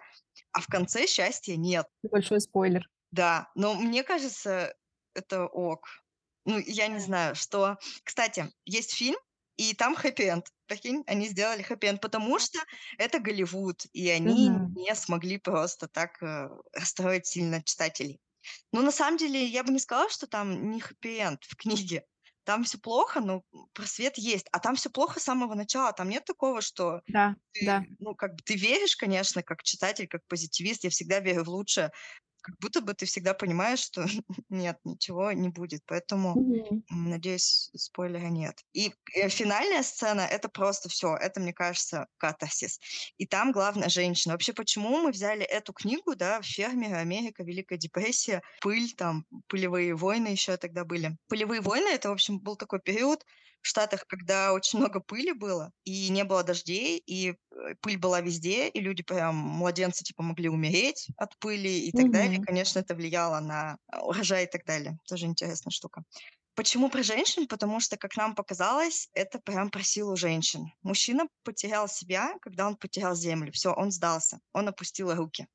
а 0.54 0.62
в 0.62 0.68
конце 0.68 1.08
счастья 1.08 1.56
нет". 1.58 1.88
Большой 2.04 2.40
спойлер. 2.42 2.88
Да, 3.12 3.50
но 3.56 3.74
мне 3.74 4.04
кажется, 4.04 4.74
это 5.14 5.46
ок. 5.46 5.88
Ну, 6.46 6.58
я 6.60 6.88
не 6.88 7.00
знаю, 7.00 7.36
что 7.36 7.78
Кстати, 8.04 8.52
есть 8.66 8.94
фильм, 8.94 9.18
и 9.58 9.74
там 9.76 9.96
хэппи-энд. 9.96 10.48
Прикинь, 10.68 11.04
они 11.08 11.28
сделали 11.28 11.62
хэппи-энд, 11.62 12.02
потому 12.02 12.40
что 12.40 12.60
это 12.98 13.20
Голливуд, 13.20 13.86
и 13.94 14.10
они 14.10 14.50
Мгм. 14.50 14.76
не 14.76 14.96
смогли 14.96 15.38
просто 15.38 15.88
так, 15.88 16.22
э, 16.24 16.50
расстроить 16.74 17.28
сильно 17.28 17.62
читателей. 17.64 18.20
Но 18.72 18.82
на 18.82 18.92
самом 18.92 19.18
деле 19.18 19.44
я 19.46 19.64
бы 19.64 19.72
не 19.72 19.80
сказала, 19.80 20.10
что 20.10 20.28
там 20.28 20.72
не 20.72 20.80
хэппи-энд 20.82 21.44
в 21.46 21.56
книге. 21.56 22.06
Там 22.44 22.64
все 22.64 22.80
плохо, 22.80 23.20
но, 23.22 23.44
просвет 23.74 24.18
есть. 24.18 24.48
А 24.52 24.60
там 24.60 24.76
все 24.76 24.90
плохо 24.90 25.20
с 25.20 25.24
самого 25.24 25.54
начала. 25.54 25.94
Там 25.94 26.10
нет 26.10 26.26
такого, 26.26 26.62
что 26.62 27.02
Да, 27.08 27.36
да. 27.60 27.78
ты, 27.80 27.96
ну, 28.00 28.16
как 28.16 28.32
бы 28.36 28.40
ты 28.44 28.56
веришь, 28.56 28.96
конечно, 28.96 29.44
как 29.44 29.64
читатель, 29.64 30.08
как 30.08 30.22
позитивист. 30.28 30.84
Я 30.84 30.90
всегда 30.90 31.20
верю 31.20 31.44
в 31.44 31.50
лучшее. 31.50 31.92
Как 32.42 32.56
будто 32.60 32.82
бы 32.82 32.94
ты 32.94 33.06
всегда 33.06 33.34
понимаешь, 33.34 33.80
что 33.80 34.06
нет, 34.50 34.80
ничего 34.84 35.32
не 35.32 35.50
будет. 35.50 35.82
Поэтому, 35.86 36.40
м, 36.92 37.10
надеюсь, 37.10 37.70
спойлера 37.76 38.28
нет. 38.28 38.62
И, 38.74 38.94
э, 39.16 39.30
финальная 39.30 39.84
сцена- 39.84 40.22
это 40.22 40.50
просто 40.50 40.90
все, 40.90 41.16
Это, 41.16 41.40
мне 41.40 41.54
кажется, 41.54 42.08
катарсис. 42.18 42.80
И 43.18 43.26
там 43.26 43.52
главная 43.52 43.90
женщина. 43.90 44.34
Вообще, 44.34 44.54
почему 44.54 44.98
мы 45.02 45.12
взяли 45.12 45.44
эту 45.44 45.74
книгу, 45.74 46.16
да, 46.16 46.42
"Фермеры. 46.42 46.96
Америка. 46.98 47.44
Великая 47.44 47.78
депрессия", 47.78 48.42
"Пыль", 48.60 48.94
там, 48.96 49.26
"Пылевые 49.48 49.96
войны" 49.96 50.28
еще 50.30 50.58
тогда 50.58 50.84
были. 50.86 51.18
"Пылевые 51.28 51.62
войны"- 51.62 51.90
это, 51.94 52.10
в 52.10 52.14
общем, 52.14 52.40
был 52.40 52.56
такой 52.58 52.80
период 52.82 53.26
в 53.62 53.68
Штатах, 53.68 54.06
когда 54.08 54.54
очень 54.54 54.80
много 54.80 55.00
пыли 55.00 55.34
было, 55.34 55.72
и 55.84 56.10
не 56.10 56.24
было 56.24 56.44
дождей, 56.44 57.02
и, 57.06 57.32
э, 57.32 57.76
пыль 57.82 57.98
была 57.98 58.22
везде, 58.22 58.70
и 58.70 58.80
люди 58.80 59.04
прям, 59.04 59.36
младенцы, 59.36 60.04
типа, 60.04 60.24
могли 60.24 60.50
умереть 60.50 61.08
от 61.18 61.38
пыли 61.40 61.88
и 61.88 61.92
так 61.94 62.12
далее. 62.12 62.40
Мгм. 62.40 62.46
Конечно, 62.46 62.80
это 62.80 62.96
влияло 62.96 63.40
на, 63.40 63.78
а, 63.88 64.02
урожай 64.04 64.46
и 64.46 64.48
так 64.48 64.66
далее. 64.66 64.98
Тоже 65.08 65.28
интересная 65.28 65.72
штука. 65.72 66.04
Почему 66.56 66.90
про 66.90 67.02
женщин? 67.04 67.48
Потому 67.48 67.80
что, 67.80 67.98
как 67.98 68.18
нам 68.18 68.36
показалось, 68.36 69.10
это 69.14 69.40
прям 69.40 69.70
про 69.70 69.84
силу 69.84 70.16
женщин. 70.16 70.66
Мужчина 70.84 71.26
потерял 71.44 71.88
себя, 71.88 72.34
когда 72.42 72.68
он 72.68 72.76
потерял 72.76 73.16
землю. 73.16 73.52
Все, 73.52 73.74
он 73.74 73.92
сдался, 73.92 74.40
он 74.54 74.68
опустил 74.68 75.14
руки. 75.14 75.48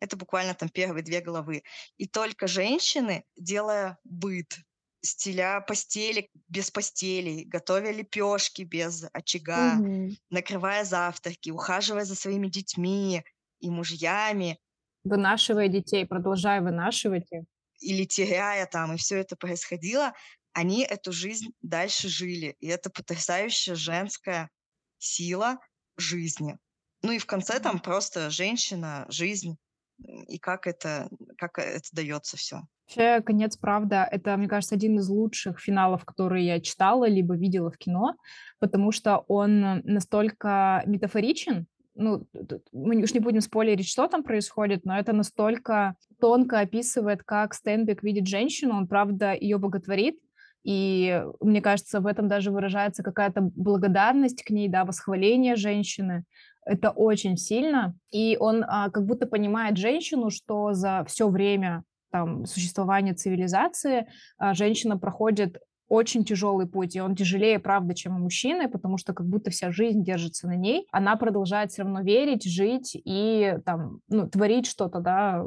Это 0.00 0.16
буквально 0.16 0.54
там 0.54 0.68
первые 0.68 1.02
2 1.02 1.20
главы. 1.20 1.62
И 1.96 2.06
только 2.06 2.46
женщины, 2.46 3.24
делая 3.36 3.98
быт, 4.04 4.58
стеля 5.04 5.60
постели 5.60 6.30
без 6.48 6.70
постелей, 6.70 7.44
готовя 7.44 7.92
лепешки 7.92 8.62
без 8.62 9.04
очага, 9.12 9.82
Мгм. 9.82 10.16
накрывая 10.30 10.84
завтраки, 10.84 11.50
ухаживая 11.50 12.04
за 12.04 12.14
своими 12.16 12.48
детьми 12.48 13.24
и 13.60 13.70
мужьями, 13.70 14.58
Вынашивая 15.02 15.68
детей, 15.68 16.04
продолжая 16.06 16.60
вынашивать 16.60 17.32
их. 17.32 17.44
или 17.80 18.04
теряя 18.04 18.66
там, 18.66 18.94
и 18.94 18.96
все 18.96 19.18
это 19.18 19.36
происходило, 19.36 20.12
они 20.52 20.82
эту 20.84 21.12
жизнь 21.12 21.52
дальше 21.62 22.08
жили. 22.08 22.56
И 22.60 22.68
это 22.68 22.90
потрясающая 22.90 23.74
женская 23.74 24.50
сила 24.98 25.58
жизни. 25.96 26.58
Ну 27.02 27.12
и 27.12 27.18
в 27.18 27.26
конце 27.26 27.60
там 27.60 27.80
просто 27.80 28.30
женщина, 28.30 29.06
жизнь, 29.08 29.56
и 29.98 30.38
как 30.38 30.66
это 30.66 31.08
как 31.38 31.58
это 31.58 31.88
дается 31.92 32.36
все. 32.36 32.62
Вообще, 32.86 33.22
"Конец, 33.22 33.56
правда"- 33.56 34.06
это, 34.10 34.36
мне 34.36 34.48
кажется, 34.48 34.74
один 34.74 34.98
из 34.98 35.08
лучших 35.08 35.58
финалов, 35.60 36.04
которые 36.04 36.46
я 36.46 36.60
читала 36.60 37.08
либо 37.08 37.34
видела 37.36 37.70
в 37.70 37.78
кино, 37.78 38.16
потому 38.58 38.92
что 38.92 39.24
он 39.28 39.80
настолько 39.84 40.82
метафоричен. 40.86 41.66
Ну, 41.96 42.26
мы 42.72 43.00
уж 43.02 43.14
не 43.14 43.20
будем 43.20 43.40
спойлерить, 43.40 43.88
что 43.88 44.08
там 44.08 44.24
происходит, 44.24 44.84
но 44.84 44.98
это 44.98 45.12
настолько 45.12 45.94
тонко 46.20 46.58
описывает, 46.60 47.22
как 47.22 47.54
Стэнбек 47.54 48.02
видит 48.02 48.26
женщину. 48.26 48.74
Он, 48.74 48.88
правда, 48.88 49.32
ее 49.32 49.58
боготворит, 49.58 50.18
и 50.64 51.22
мне 51.40 51.60
кажется, 51.60 52.00
в 52.00 52.06
этом 52.06 52.26
даже 52.26 52.50
выражается 52.50 53.02
какая-то 53.02 53.42
благодарность 53.42 54.42
к 54.42 54.50
ней, 54.50 54.68
да, 54.68 54.84
восхваление 54.84 55.56
женщины. 55.56 56.24
Это 56.64 56.90
очень 56.90 57.36
сильно. 57.36 57.94
И 58.10 58.36
он, 58.38 58.64
а, 58.66 58.90
как 58.90 59.04
будто 59.04 59.26
понимает 59.26 59.76
женщину, 59.76 60.30
что 60.30 60.72
за 60.72 61.04
все 61.06 61.28
время 61.28 61.84
там 62.10 62.46
существования 62.46 63.14
цивилизации, 63.14 64.06
а, 64.38 64.54
женщина 64.54 64.98
проходит 64.98 65.58
очень 65.88 66.24
тяжелый 66.24 66.66
путь, 66.66 66.96
и 66.96 67.00
он 67.00 67.14
тяжелее, 67.14 67.58
правда, 67.58 67.94
чем 67.94 68.16
у 68.16 68.18
мужчины, 68.18 68.68
потому 68.68 68.96
что 68.96 69.12
как 69.12 69.26
будто 69.26 69.50
вся 69.50 69.70
жизнь 69.70 70.02
держится 70.02 70.46
на 70.46 70.56
ней. 70.56 70.86
Она 70.90 71.16
продолжает 71.16 71.72
все 71.72 71.82
равно 71.82 72.00
верить, 72.00 72.44
жить 72.44 72.92
и 72.94 73.58
там, 73.64 74.00
ну, 74.08 74.28
творить 74.28 74.66
что-то, 74.66 75.00
да, 75.00 75.44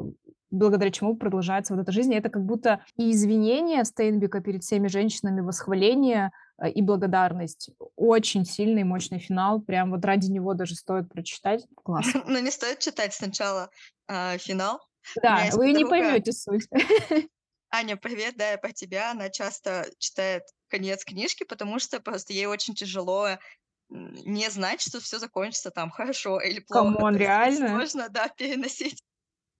благодаря 0.50 0.90
чему 0.90 1.16
продолжается 1.16 1.74
вот 1.74 1.82
эта 1.82 1.92
жизнь. 1.92 2.12
И 2.12 2.16
это 2.16 2.28
как 2.30 2.44
будто 2.44 2.82
и 2.96 3.10
извинение 3.10 3.84
Стейнбека 3.84 4.40
перед 4.40 4.62
всеми 4.62 4.88
женщинами, 4.88 5.40
восхваление, 5.40 6.30
и 6.66 6.82
благодарность. 6.82 7.70
Очень 7.96 8.44
сильный, 8.44 8.84
мощный 8.84 9.18
финал. 9.18 9.60
Прям 9.60 9.90
вот 9.90 10.04
ради 10.04 10.30
него 10.30 10.54
даже 10.54 10.74
стоит 10.74 11.08
прочитать. 11.08 11.66
Класс. 11.76 12.06
Но 12.26 12.38
не 12.40 12.50
стоит 12.50 12.80
читать 12.80 13.14
сначала, 13.14 13.70
а, 14.08 14.38
финал. 14.38 14.80
Да, 15.22 15.48
вы 15.52 15.68
не 15.68 15.84
подруга 15.84 15.90
поймете 15.90 16.32
суть. 16.32 16.68
Аня, 17.70 17.96
привет, 17.96 18.36
да, 18.36 18.52
я 18.52 18.58
про 18.58 18.72
тебя. 18.72 19.10
Она 19.10 19.28
часто 19.28 19.86
читает 19.98 20.42
конец 20.68 21.04
книжки, 21.04 21.44
потому 21.44 21.78
что 21.78 22.00
просто 22.00 22.32
ей 22.32 22.46
очень 22.46 22.74
тяжело, 22.74 23.38
не 23.90 24.50
знать, 24.50 24.80
что 24.80 25.00
все 25.00 25.18
закончится 25.18 25.70
там 25.70 25.90
хорошо 25.90 26.40
или 26.40 26.60
плохо. 26.60 26.92
Come 26.94 27.05
on, 27.05 27.14
есть 27.14 27.20
ей 27.20 27.26
реально? 27.26 27.68
сложно, 27.68 28.08
да, 28.10 28.28
переносить 28.28 29.02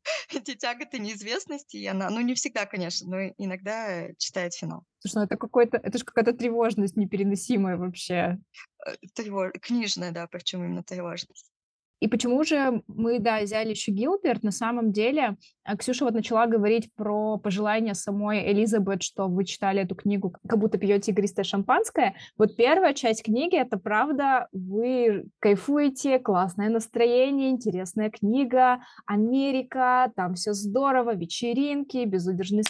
эти 0.34 0.54
тяготы 0.54 0.98
неизвестности, 0.98 1.76
и 1.76 1.86
она, 1.86 2.10
ну, 2.10 2.20
не 2.20 2.34
всегда, 2.34 2.66
конечно, 2.66 3.08
но 3.08 3.34
иногда, 3.38 3.90
э, 3.90 4.14
читает 4.18 4.54
финал. 4.54 4.84
Слушай, 5.00 5.16
ну 5.16 5.22
это 5.22 5.36
какой-то 5.36 5.76
это 5.78 5.98
ж 5.98 6.04
какая-то 6.04 6.32
тревожность 6.32 6.96
непереносимая 6.96 7.76
вообще. 7.76 8.38
Э, 8.86 8.94
трево 9.14 9.50
книжная, 9.50 10.12
да, 10.12 10.26
причем 10.26 10.64
именно 10.64 10.82
тревожность. 10.82 11.50
И 12.00 12.08
почему 12.08 12.44
же 12.44 12.82
мы, 12.86 13.18
да, 13.18 13.40
взяли 13.40 13.70
еще 13.70 13.90
Гилберт? 13.90 14.42
На 14.42 14.52
самом 14.52 14.92
деле, 14.92 15.36
а, 15.64 15.76
Ксюша 15.76 16.04
вот 16.04 16.14
начала 16.14 16.46
говорить 16.46 16.90
про 16.94 17.38
пожелания 17.38 17.94
самой 17.94 18.50
Элизабет, 18.52 19.02
что 19.02 19.28
вы 19.28 19.44
читали 19.44 19.82
эту 19.82 19.94
книгу, 19.94 20.34
как 20.48 20.58
будто 20.58 20.78
пьете 20.78 21.12
игристое 21.12 21.44
шампанское. 21.44 22.14
Вот 22.36 22.56
первая 22.56 22.94
часть 22.94 23.22
книги, 23.22 23.56
это 23.56 23.78
правда, 23.78 24.48
вы 24.52 25.26
кайфуете, 25.40 26.18
классное 26.18 26.68
настроение, 26.68 27.50
интересная 27.50 28.10
книга, 28.10 28.80
Америка, 29.06 30.12
там 30.14 30.34
все 30.34 30.52
здорово, 30.52 31.14
вечеринки, 31.14 32.04
безудержный 32.04 32.62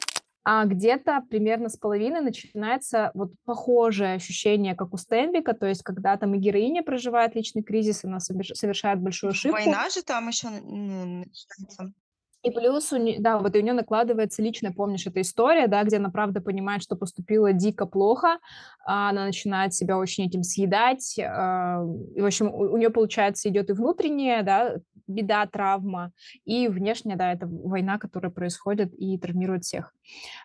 а 0.50 0.64
где-то 0.64 1.22
примерно 1.28 1.68
с 1.68 1.76
половины 1.76 2.22
начинается 2.22 3.10
вот 3.12 3.32
похожее 3.44 4.14
ощущение, 4.14 4.74
как 4.74 4.94
у 4.94 4.96
Стенбека, 4.96 5.52
то 5.52 5.66
есть 5.66 5.82
когда 5.82 6.16
там 6.16 6.34
и 6.34 6.38
героиня 6.38 6.82
проживает 6.82 7.34
личный 7.34 7.62
кризис, 7.62 8.02
она 8.02 8.18
совершает 8.18 8.98
большую 8.98 9.32
ошибку, 9.32 9.58
Война 9.58 9.90
же 9.90 10.02
там 10.02 10.26
еще, 10.26 10.48
начинается. 10.48 11.92
И 12.42 12.50
плюс, 12.50 12.92
у 12.92 12.98
да, 13.18 13.38
вот 13.38 13.54
и 13.56 13.58
у 13.58 13.62
нее 13.62 13.72
накладывается 13.72 14.42
личная, 14.42 14.72
помнишь, 14.72 15.06
эта 15.06 15.20
история, 15.20 15.66
да, 15.66 15.82
где 15.82 15.96
она 15.96 16.10
правда 16.10 16.40
понимает, 16.40 16.82
что 16.82 16.96
поступила 16.96 17.52
дико 17.52 17.86
плохо, 17.86 18.38
а 18.86 19.10
она 19.10 19.24
начинает 19.24 19.74
себя 19.74 19.98
очень 19.98 20.26
этим 20.26 20.42
съедать, 20.42 21.18
а, 21.18 21.82
и, 22.14 22.20
в 22.20 22.26
общем, 22.26 22.52
у, 22.54 22.76
нее, 22.76 22.90
получается, 22.90 23.48
идет 23.48 23.70
и 23.70 23.72
внутреннее, 23.72 24.42
да, 24.42 24.76
беда, 25.08 25.46
травма, 25.46 26.12
и 26.44 26.68
внешне, 26.68 27.16
да, 27.16 27.32
это 27.32 27.46
война, 27.46 27.98
которая 27.98 28.30
происходит 28.30 28.92
и 28.94 29.18
травмирует 29.18 29.64
всех. 29.64 29.92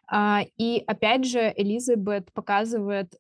А, 0.08 0.42
и 0.58 0.84
опять 0.88 1.26
же, 1.26 1.54
Элизабет 1.56 2.34
показывает, 2.34 3.14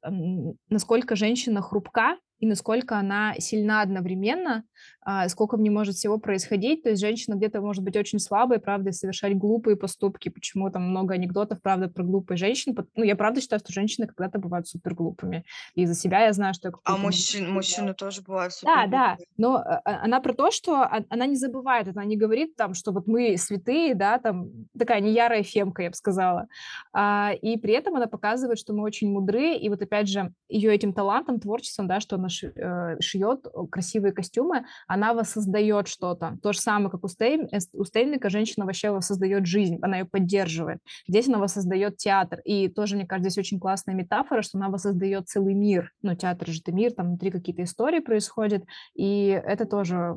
насколько 0.70 1.16
женщина 1.16 1.62
хрупка 1.62 2.18
и 2.44 2.46
насколько 2.46 2.98
она 2.98 3.36
сильна 3.40 3.82
одновременно, 3.82 4.66
а, 5.06 5.30
сколько 5.30 5.56
в 5.56 5.62
ней 5.62 5.70
может 5.70 5.96
всего 5.96 6.18
происходить. 6.18 6.84
То 6.84 6.90
есть 6.90 7.02
женщина 7.02 7.36
где-то 7.36 7.62
может 7.62 7.84
быть 7.84 7.96
очень 7.96 8.20
слабой, 8.20 8.60
правда, 8.60 8.90
и 8.90 8.94
совершать 8.94 9.38
глупые 9.38 9.78
поступки. 9.78 10.28
Почему 10.28 10.70
там 10.70 10.90
много 10.90 11.14
анекдотов, 11.14 11.62
правда, 11.62 11.88
про 11.88 12.04
глупые 12.04 12.38
женщин. 12.38 12.76
Ну, 12.96 13.04
я 13.04 13.16
правда 13.16 13.40
считаю, 13.40 13.62
что 13.62 13.72
женщины 13.72 14.08
когда-то 14.08 14.40
бывают 14.40 14.68
супер 14.68 14.94
глупыми. 14.94 15.46
И 15.76 15.86
за 15.86 15.96
себя 15.96 16.26
я 16.26 16.34
знаю, 16.34 16.54
что 16.54 16.68
я 16.68 16.74
А 16.84 16.98
мужчин, 16.98 17.50
мужчины 17.50 17.94
тоже 17.94 18.22
бывают 18.22 18.54
Да, 18.64 18.88
да, 18.88 19.18
но 19.38 19.56
а, 19.56 19.82
а, 19.86 20.04
она 20.04 20.20
про 20.20 20.34
то, 20.34 20.52
что 20.52 20.86
она 21.10 21.26
не 21.26 21.38
забывает, 21.38 21.88
она 21.88 22.04
не 22.04 22.18
говорит 22.18 22.58
там, 22.58 22.74
что 22.74 22.92
вот 22.92 23.08
мы 23.08 23.38
святые, 23.38 23.96
да, 23.96 24.20
там 24.20 24.50
такая 24.78 25.00
неярая 25.00 25.44
фемка, 25.44 25.84
я 25.84 25.90
бы 25.90 25.96
сказала. 25.96 26.48
А, 26.92 27.32
и 27.42 27.58
при 27.58 27.74
этом 27.74 27.96
она 27.96 28.08
показывает, 28.08 28.60
что 28.60 28.74
мы 28.74 28.84
очень 28.84 29.10
мудры, 29.10 29.56
и 29.56 29.70
вот 29.70 29.82
опять 29.82 30.10
же 30.10 30.34
ее 30.50 30.74
этим 30.74 30.94
талантом, 30.94 31.40
творчеством, 31.40 31.88
да, 31.88 32.00
что 32.00 32.16
она 32.16 32.28
э, 32.28 32.33
шьет 32.34 33.46
красивые 33.72 34.14
костюмы, 34.14 34.66
она 34.88 35.14
воссоздает 35.14 35.88
что-то. 35.88 36.38
То 36.42 36.54
же 36.54 36.60
самое, 36.60 36.90
как 36.90 37.04
у, 37.04 37.08
Стейн, 37.08 37.50
у 37.74 37.84
Стейнбека 37.84 38.30
женщина 38.30 38.66
вообще 38.66 38.92
воссоздает 38.92 39.46
жизнь, 39.46 39.78
она 39.82 40.00
ее 40.00 40.06
поддерживает. 40.06 40.80
Здесь 41.08 41.28
она 41.28 41.38
воссоздает 41.38 41.98
театр. 41.98 42.40
И 42.44 42.68
тоже, 42.68 42.96
мне 42.96 43.06
кажется, 43.06 43.30
здесь 43.30 43.46
очень 43.46 43.60
классная 43.60 43.96
метафора, 43.96 44.42
что 44.42 44.58
она 44.58 44.70
воссоздает 44.70 45.28
целый 45.28 45.54
мир. 45.54 45.92
Ну, 46.02 46.16
театр 46.16 46.50
же 46.50 46.60
это 46.60 46.72
мир, 46.72 46.92
там 46.94 47.08
внутри 47.08 47.32
какие-то 47.32 47.64
истории 47.64 48.00
происходят, 48.00 48.64
и 48.96 49.28
это 49.28 49.66
тоже 49.66 50.16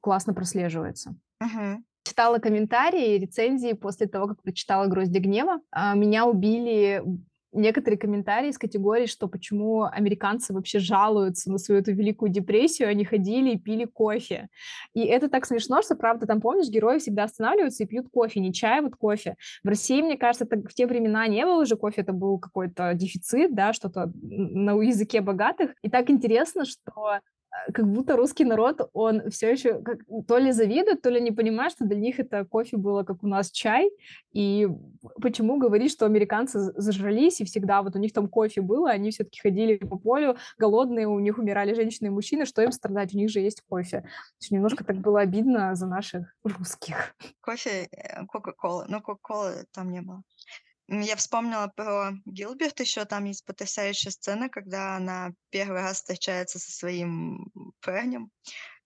классно 0.00 0.34
прослеживается. 0.34 1.14
Угу 1.40 1.82
читала 2.02 2.38
комментарии, 2.38 3.18
рецензии 3.18 3.72
после 3.72 4.06
того, 4.06 4.28
как 4.28 4.42
прочитала 4.42 4.86
«Грозди 4.86 5.18
гнева». 5.18 5.60
А, 5.70 5.94
меня 5.94 6.26
убили 6.26 7.02
некоторые 7.52 7.98
комментарии 7.98 8.50
из 8.50 8.58
категории, 8.58 9.06
что 9.06 9.28
почему 9.28 9.84
американцы 9.84 10.52
вообще 10.52 10.78
жалуются 10.78 11.50
на 11.50 11.58
свою 11.58 11.80
эту 11.80 11.92
великую 11.92 12.30
депрессию, 12.30 12.88
они 12.88 13.04
ходили 13.04 13.50
и 13.50 13.58
пили 13.58 13.84
кофе. 13.84 14.48
И 14.94 15.04
это 15.04 15.28
так 15.28 15.46
смешно, 15.46 15.82
что, 15.82 15.94
правда, 15.94 16.26
там, 16.26 16.40
помнишь, 16.40 16.68
герои 16.68 16.98
всегда 16.98 17.24
останавливаются 17.24 17.84
и 17.84 17.86
пьют 17.86 18.06
кофе, 18.12 18.40
не 18.40 18.52
чай, 18.52 18.80
а 18.80 18.82
вот 18.82 18.96
кофе. 18.96 19.36
В 19.64 19.68
России, 19.68 20.02
мне 20.02 20.16
кажется, 20.16 20.44
это, 20.44 20.68
в 20.68 20.74
те 20.74 20.86
времена 20.86 21.26
не 21.26 21.44
было 21.44 21.62
уже 21.62 21.76
кофе, 21.76 22.02
это 22.02 22.12
был 22.12 22.38
какой-то 22.38 22.94
дефицит, 22.94 23.54
да, 23.54 23.72
что-то 23.72 24.12
на 24.14 24.80
языке 24.80 25.20
богатых. 25.20 25.72
И 25.82 25.90
так 25.90 26.10
интересно, 26.10 26.64
что 26.64 27.20
как 27.72 27.86
будто 27.86 28.16
русский 28.16 28.44
народ, 28.44 28.90
он 28.92 29.30
все 29.30 29.50
еще 29.50 29.80
как, 29.82 30.00
то 30.26 30.38
ли 30.38 30.52
завидует, 30.52 31.02
то 31.02 31.10
ли 31.10 31.20
не 31.20 31.30
понимает, 31.30 31.72
что 31.72 31.84
для 31.84 31.96
них 31.96 32.20
это 32.20 32.44
кофе 32.44 32.76
было 32.76 33.02
как 33.02 33.22
у 33.22 33.26
нас 33.26 33.50
чай, 33.50 33.90
и 34.32 34.68
почему 35.20 35.58
говорить, 35.58 35.92
что 35.92 36.06
американцы 36.06 36.58
зажрались, 36.58 37.40
и 37.40 37.44
всегда 37.44 37.82
вот 37.82 37.96
у 37.96 37.98
них 37.98 38.12
там 38.12 38.28
кофе 38.28 38.60
было, 38.60 38.90
они 38.90 39.10
все-таки 39.10 39.40
ходили 39.40 39.76
по 39.76 39.98
полю 39.98 40.36
голодные, 40.58 41.06
у 41.06 41.18
них 41.18 41.38
умирали 41.38 41.74
женщины 41.74 42.08
и 42.08 42.10
мужчины, 42.10 42.46
что 42.46 42.62
им 42.62 42.72
страдать, 42.72 43.14
у 43.14 43.18
них 43.18 43.30
же 43.30 43.40
есть 43.40 43.62
кофе. 43.68 44.04
Есть 44.40 44.50
немножко 44.50 44.84
так 44.84 44.96
было 44.96 45.20
обидно 45.20 45.74
за 45.74 45.86
наших 45.86 46.34
русских. 46.44 47.14
Кофе, 47.40 47.88
э, 47.90 48.26
Кока-Кола, 48.26 48.86
но 48.88 49.00
Кока-Колы 49.00 49.64
там 49.72 49.90
не 49.90 50.00
было. 50.00 50.22
Я 50.92 51.14
вспомнила 51.14 51.72
про 51.76 52.12
Гилберт 52.26 52.80
еще, 52.80 53.04
там 53.04 53.24
есть 53.24 53.44
потрясающая 53.44 54.10
сцена, 54.10 54.48
когда 54.48 54.96
она 54.96 55.30
первый 55.50 55.82
раз 55.82 55.98
встречается 55.98 56.58
со 56.58 56.72
своим 56.72 57.52
парнем 57.80 58.32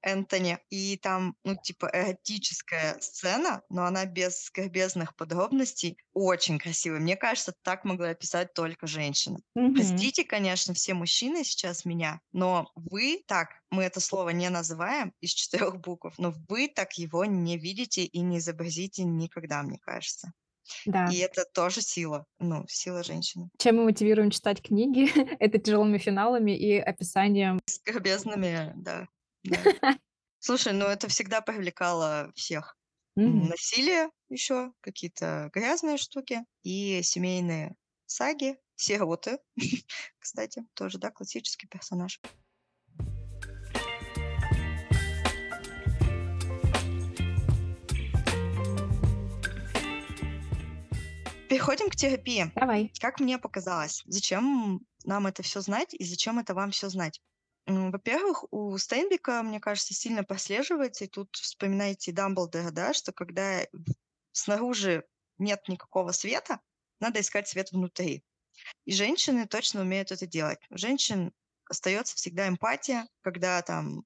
Энтони, 0.02 0.58
и 0.68 0.98
там, 0.98 1.34
ну, 1.44 1.56
типа, 1.56 1.90
эротическая 1.90 2.98
сцена, 3.00 3.62
но 3.70 3.86
она 3.86 4.04
без 4.04 4.42
скорбезных 4.42 5.16
подробностей, 5.16 5.96
очень 6.12 6.58
красивая. 6.58 7.00
Мне 7.00 7.16
кажется, 7.16 7.54
так 7.62 7.84
могла 7.84 8.10
описать 8.10 8.52
только 8.52 8.86
женщина. 8.86 9.38
Мгм. 9.54 9.74
Простите, 9.74 10.24
конечно, 10.24 10.74
все 10.74 10.92
мужчины 10.92 11.42
сейчас 11.42 11.86
меня, 11.86 12.20
но 12.32 12.70
вы 12.74 13.22
так, 13.26 13.48
мы 13.70 13.84
это 13.84 14.00
слово 14.00 14.28
не 14.28 14.50
называем 14.50 15.14
из 15.20 15.30
четырех 15.30 15.80
букв, 15.80 16.12
но 16.18 16.34
вы 16.48 16.68
так 16.68 16.92
его 16.98 17.24
не 17.24 17.56
видите 17.56 18.04
и 18.04 18.20
не 18.20 18.38
изобразите 18.38 19.04
никогда, 19.04 19.62
мне 19.62 19.78
кажется. 19.78 20.34
Да. 20.86 21.06
И 21.06 21.18
это 21.18 21.44
тоже 21.44 21.80
сила, 21.80 22.26
ну, 22.38 22.64
сила 22.68 23.02
женщины. 23.02 23.50
Чем 23.58 23.76
мы 23.76 23.84
мотивируем 23.84 24.30
читать 24.30 24.62
книги? 24.62 25.08
это 25.38 25.58
тяжелыми 25.58 25.98
финалами 25.98 26.56
и 26.56 26.78
описанием. 26.78 27.60
Скорбезными, 27.66 28.72
да. 28.76 29.08
да. 29.44 29.58
Слушай, 30.38 30.72
ну 30.72 30.86
это 30.86 31.08
всегда 31.08 31.40
привлекало 31.40 32.32
всех. 32.34 32.76
Мгм. 33.16 33.48
Насилие 33.48 34.10
еще, 34.28 34.72
какие-то 34.80 35.50
грязные 35.52 35.96
штуки 35.96 36.44
и 36.62 37.00
семейные 37.02 37.76
саги, 38.06 38.58
сироты, 38.76 39.38
кстати, 40.18 40.64
тоже, 40.74 40.98
да, 40.98 41.10
классический 41.10 41.66
персонаж. 41.66 42.20
Переходим 51.54 51.88
к 51.88 51.94
терапии. 51.94 52.50
Давай. 52.56 52.92
Как 52.98 53.20
мне 53.20 53.38
показалось, 53.38 54.02
зачем 54.06 54.80
нам 55.04 55.28
это 55.28 55.44
все 55.44 55.60
знать 55.60 55.94
и 55.94 56.02
зачем 56.02 56.40
это 56.40 56.52
вам 56.52 56.72
все 56.72 56.88
знать? 56.88 57.22
Во-первых, 57.66 58.52
у 58.52 58.76
Стейнбека, 58.76 59.40
мне 59.44 59.60
кажется, 59.60 59.94
сильно 59.94 60.24
прослеживается, 60.24 61.04
и 61.04 61.06
тут 61.06 61.28
вспоминайте 61.36 62.10
Дамблдора, 62.10 62.72
да, 62.72 62.92
что 62.92 63.12
когда 63.12 63.64
снаружи 64.32 65.04
нет 65.38 65.62
никакого 65.68 66.10
света, 66.10 66.58
надо 66.98 67.20
искать 67.20 67.46
свет 67.46 67.70
внутри. 67.70 68.24
И 68.84 68.90
женщины 68.90 69.46
точно 69.46 69.82
умеют 69.82 70.10
это 70.10 70.26
делать. 70.26 70.58
У 70.70 70.76
женщин 70.76 71.32
остается 71.70 72.16
всегда 72.16 72.48
эмпатия, 72.48 73.06
когда 73.20 73.62
там 73.62 74.02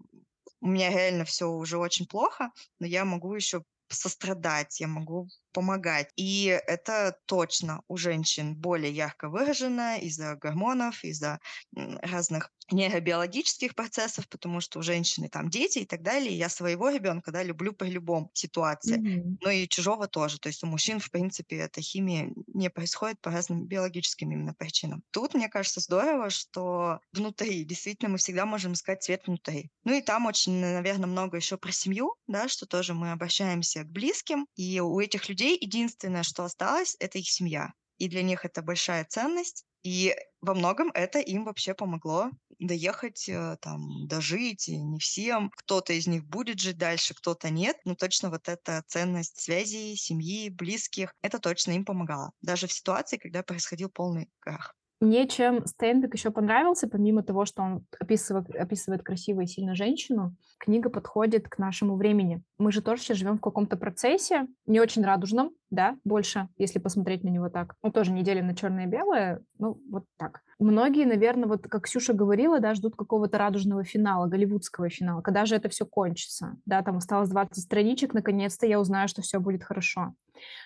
у 0.61 0.66
меня 0.66 0.90
реально 0.90 1.24
все 1.24 1.48
уже 1.48 1.78
очень 1.78 2.06
плохо, 2.06 2.52
но 2.78 2.87
я 2.87 3.06
могу 3.06 3.34
еще 3.34 3.64
сострадать, 3.88 4.80
я 4.80 4.87
могу 4.87 5.30
помогать. 5.52 6.11
И 6.16 6.44
это 6.66 7.16
точно 7.26 7.82
у 7.88 7.96
женщин 7.96 8.54
более 8.56 8.92
ярко 8.92 9.28
выражено 9.28 9.98
из-за 9.98 10.34
гормонов, 10.37 11.04
из-за 11.04 11.40
разных 11.74 12.50
нейробиологических 12.70 13.74
процессов, 13.74 14.28
потому 14.28 14.61
что 14.61 14.78
у 14.80 14.82
женщины 14.82 15.28
там 15.28 15.48
дети 15.48 15.80
и 15.80 15.87
так 15.87 16.02
далее. 16.02 16.37
Я 16.37 16.48
своего 16.48 16.90
ребенка, 16.90 17.32
да, 17.32 17.42
люблю 17.42 17.72
при 17.72 17.88
любом 17.90 18.30
ситуации, 18.34 19.00
Мгм. 19.00 19.38
но 19.40 19.50
и 19.50 19.68
чужого 19.68 20.06
тоже. 20.08 20.38
То 20.38 20.48
есть 20.48 20.62
у 20.64 20.66
мужчин, 20.66 20.98
в 21.00 21.11
принципе, 21.11 21.56
эта 21.58 21.80
химия 21.80 22.30
не 22.46 22.68
происходит 22.68 23.20
по 23.20 23.30
разным 23.30 23.66
биологическим 23.66 24.30
именно 24.30 24.52
причинам. 24.52 25.02
Тут, 25.12 25.34
мне 25.34 25.48
кажется, 25.48 25.80
здорово, 25.80 26.28
что 26.28 27.00
внутри, 27.12 27.64
действительно, 27.64 28.11
мы 28.11 28.18
всегда 28.18 28.44
можем 28.46 28.72
искать 28.72 29.02
цвет 29.02 29.26
внутри. 29.26 29.70
Ну 29.84 29.94
и 29.96 30.02
там 30.02 30.26
очень, 30.26 30.52
наверное, 30.61 31.06
много 31.06 31.37
еще 31.37 31.56
про 31.56 31.72
семью, 31.72 32.16
да, 32.26 32.48
что 32.48 32.66
тоже 32.66 32.94
мы 32.94 33.12
обращаемся 33.12 33.84
к 33.84 33.90
близким, 33.90 34.46
и 34.56 34.80
у 34.80 34.98
этих 35.00 35.28
людей 35.28 35.47
единственное, 35.54 36.22
что 36.22 36.44
осталось, 36.44 36.96
это 36.98 37.18
их 37.18 37.28
семья. 37.28 37.72
И 37.98 38.08
для 38.08 38.22
них 38.22 38.44
это 38.44 38.62
большая 38.62 39.04
ценность, 39.04 39.64
и 39.82 40.14
во 40.40 40.54
многом 40.54 40.90
это 40.92 41.18
им 41.18 41.44
вообще 41.44 41.74
помогло 41.74 42.30
доехать, 42.58 43.28
э, 43.28 43.56
там, 43.61 44.06
дожить, 44.08 44.68
и 44.68 44.76
не 44.76 44.98
всем. 44.98 45.50
Кто-то 45.56 45.92
из 45.92 46.06
них 46.06 46.24
будет 46.26 46.61
жить 46.61 46.78
дальше, 46.78 47.14
кто-то 47.14 47.50
нет. 47.50 47.76
Но 47.84 47.94
точно 47.94 48.30
вот 48.30 48.48
эта 48.48 48.82
ценность 48.88 49.40
связей, 49.40 49.96
семьи, 49.96 50.48
близких, 50.48 51.14
это 51.22 51.38
точно 51.38 51.72
им 51.72 51.84
помогало. 51.84 52.32
Даже 52.42 52.66
в 52.66 52.72
ситуации, 52.72 53.16
когда 53.16 53.42
происходил 53.42 53.88
полный 53.88 54.28
крах. 54.40 54.74
Мне 55.00 55.28
чем 55.28 55.64
Стейнбек 55.64 56.14
еще 56.14 56.32
понравился, 56.32 56.88
помимо 56.88 57.22
того, 57.22 57.44
что 57.44 57.62
он 57.62 57.84
описывает, 58.00 58.50
описывает 58.50 59.04
красивую 59.04 59.44
и 59.44 59.48
сильно 59.48 59.76
женщину, 59.76 60.34
книга 60.58 60.90
подходит 60.90 61.48
к 61.48 61.58
нашему 61.58 61.94
времени. 61.94 62.42
Мы 62.58 62.72
же 62.72 62.82
тоже 62.82 63.02
сейчас 63.02 63.18
живем 63.18 63.38
в 63.38 63.40
каком-то 63.40 63.76
процессе, 63.76 64.48
не 64.66 64.80
очень 64.80 65.04
радужном, 65.04 65.52
да, 65.70 65.96
больше, 66.02 66.48
если 66.56 66.80
посмотреть 66.80 67.22
на 67.22 67.28
него 67.28 67.48
так. 67.48 67.76
Ну, 67.84 67.92
тоже 67.92 68.11
неделя 68.11 68.42
на 68.42 68.56
черное 68.56 68.87
и 68.87 68.88
белое, 68.88 69.40
ну, 69.58 69.80
вот 69.88 70.04
так. 70.16 70.40
Многие, 70.58 71.04
наверное, 71.04 71.46
вот 71.46 71.62
как 71.68 71.84
Ксюша 71.84 72.12
говорила, 72.12 72.58
да, 72.58 72.74
ждут 72.74 72.96
какого-то 72.96 73.38
радужного 73.38 73.84
финала, 73.84 74.26
голливудского 74.26 74.88
финала, 74.88 75.20
когда 75.20 75.46
же 75.46 75.54
это 75.54 75.68
все 75.68 75.87
кончится, 75.87 76.56
да, 76.66 76.82
там 76.82 76.96
осталось 76.96 77.28
20 77.28 77.56
страничек, 77.56 78.14
наконец-то 78.14 78.66
я 78.66 78.80
узнаю, 78.80 79.06
что 79.06 79.22
все 79.22 79.38
будет 79.38 79.62
хорошо. 79.62 80.14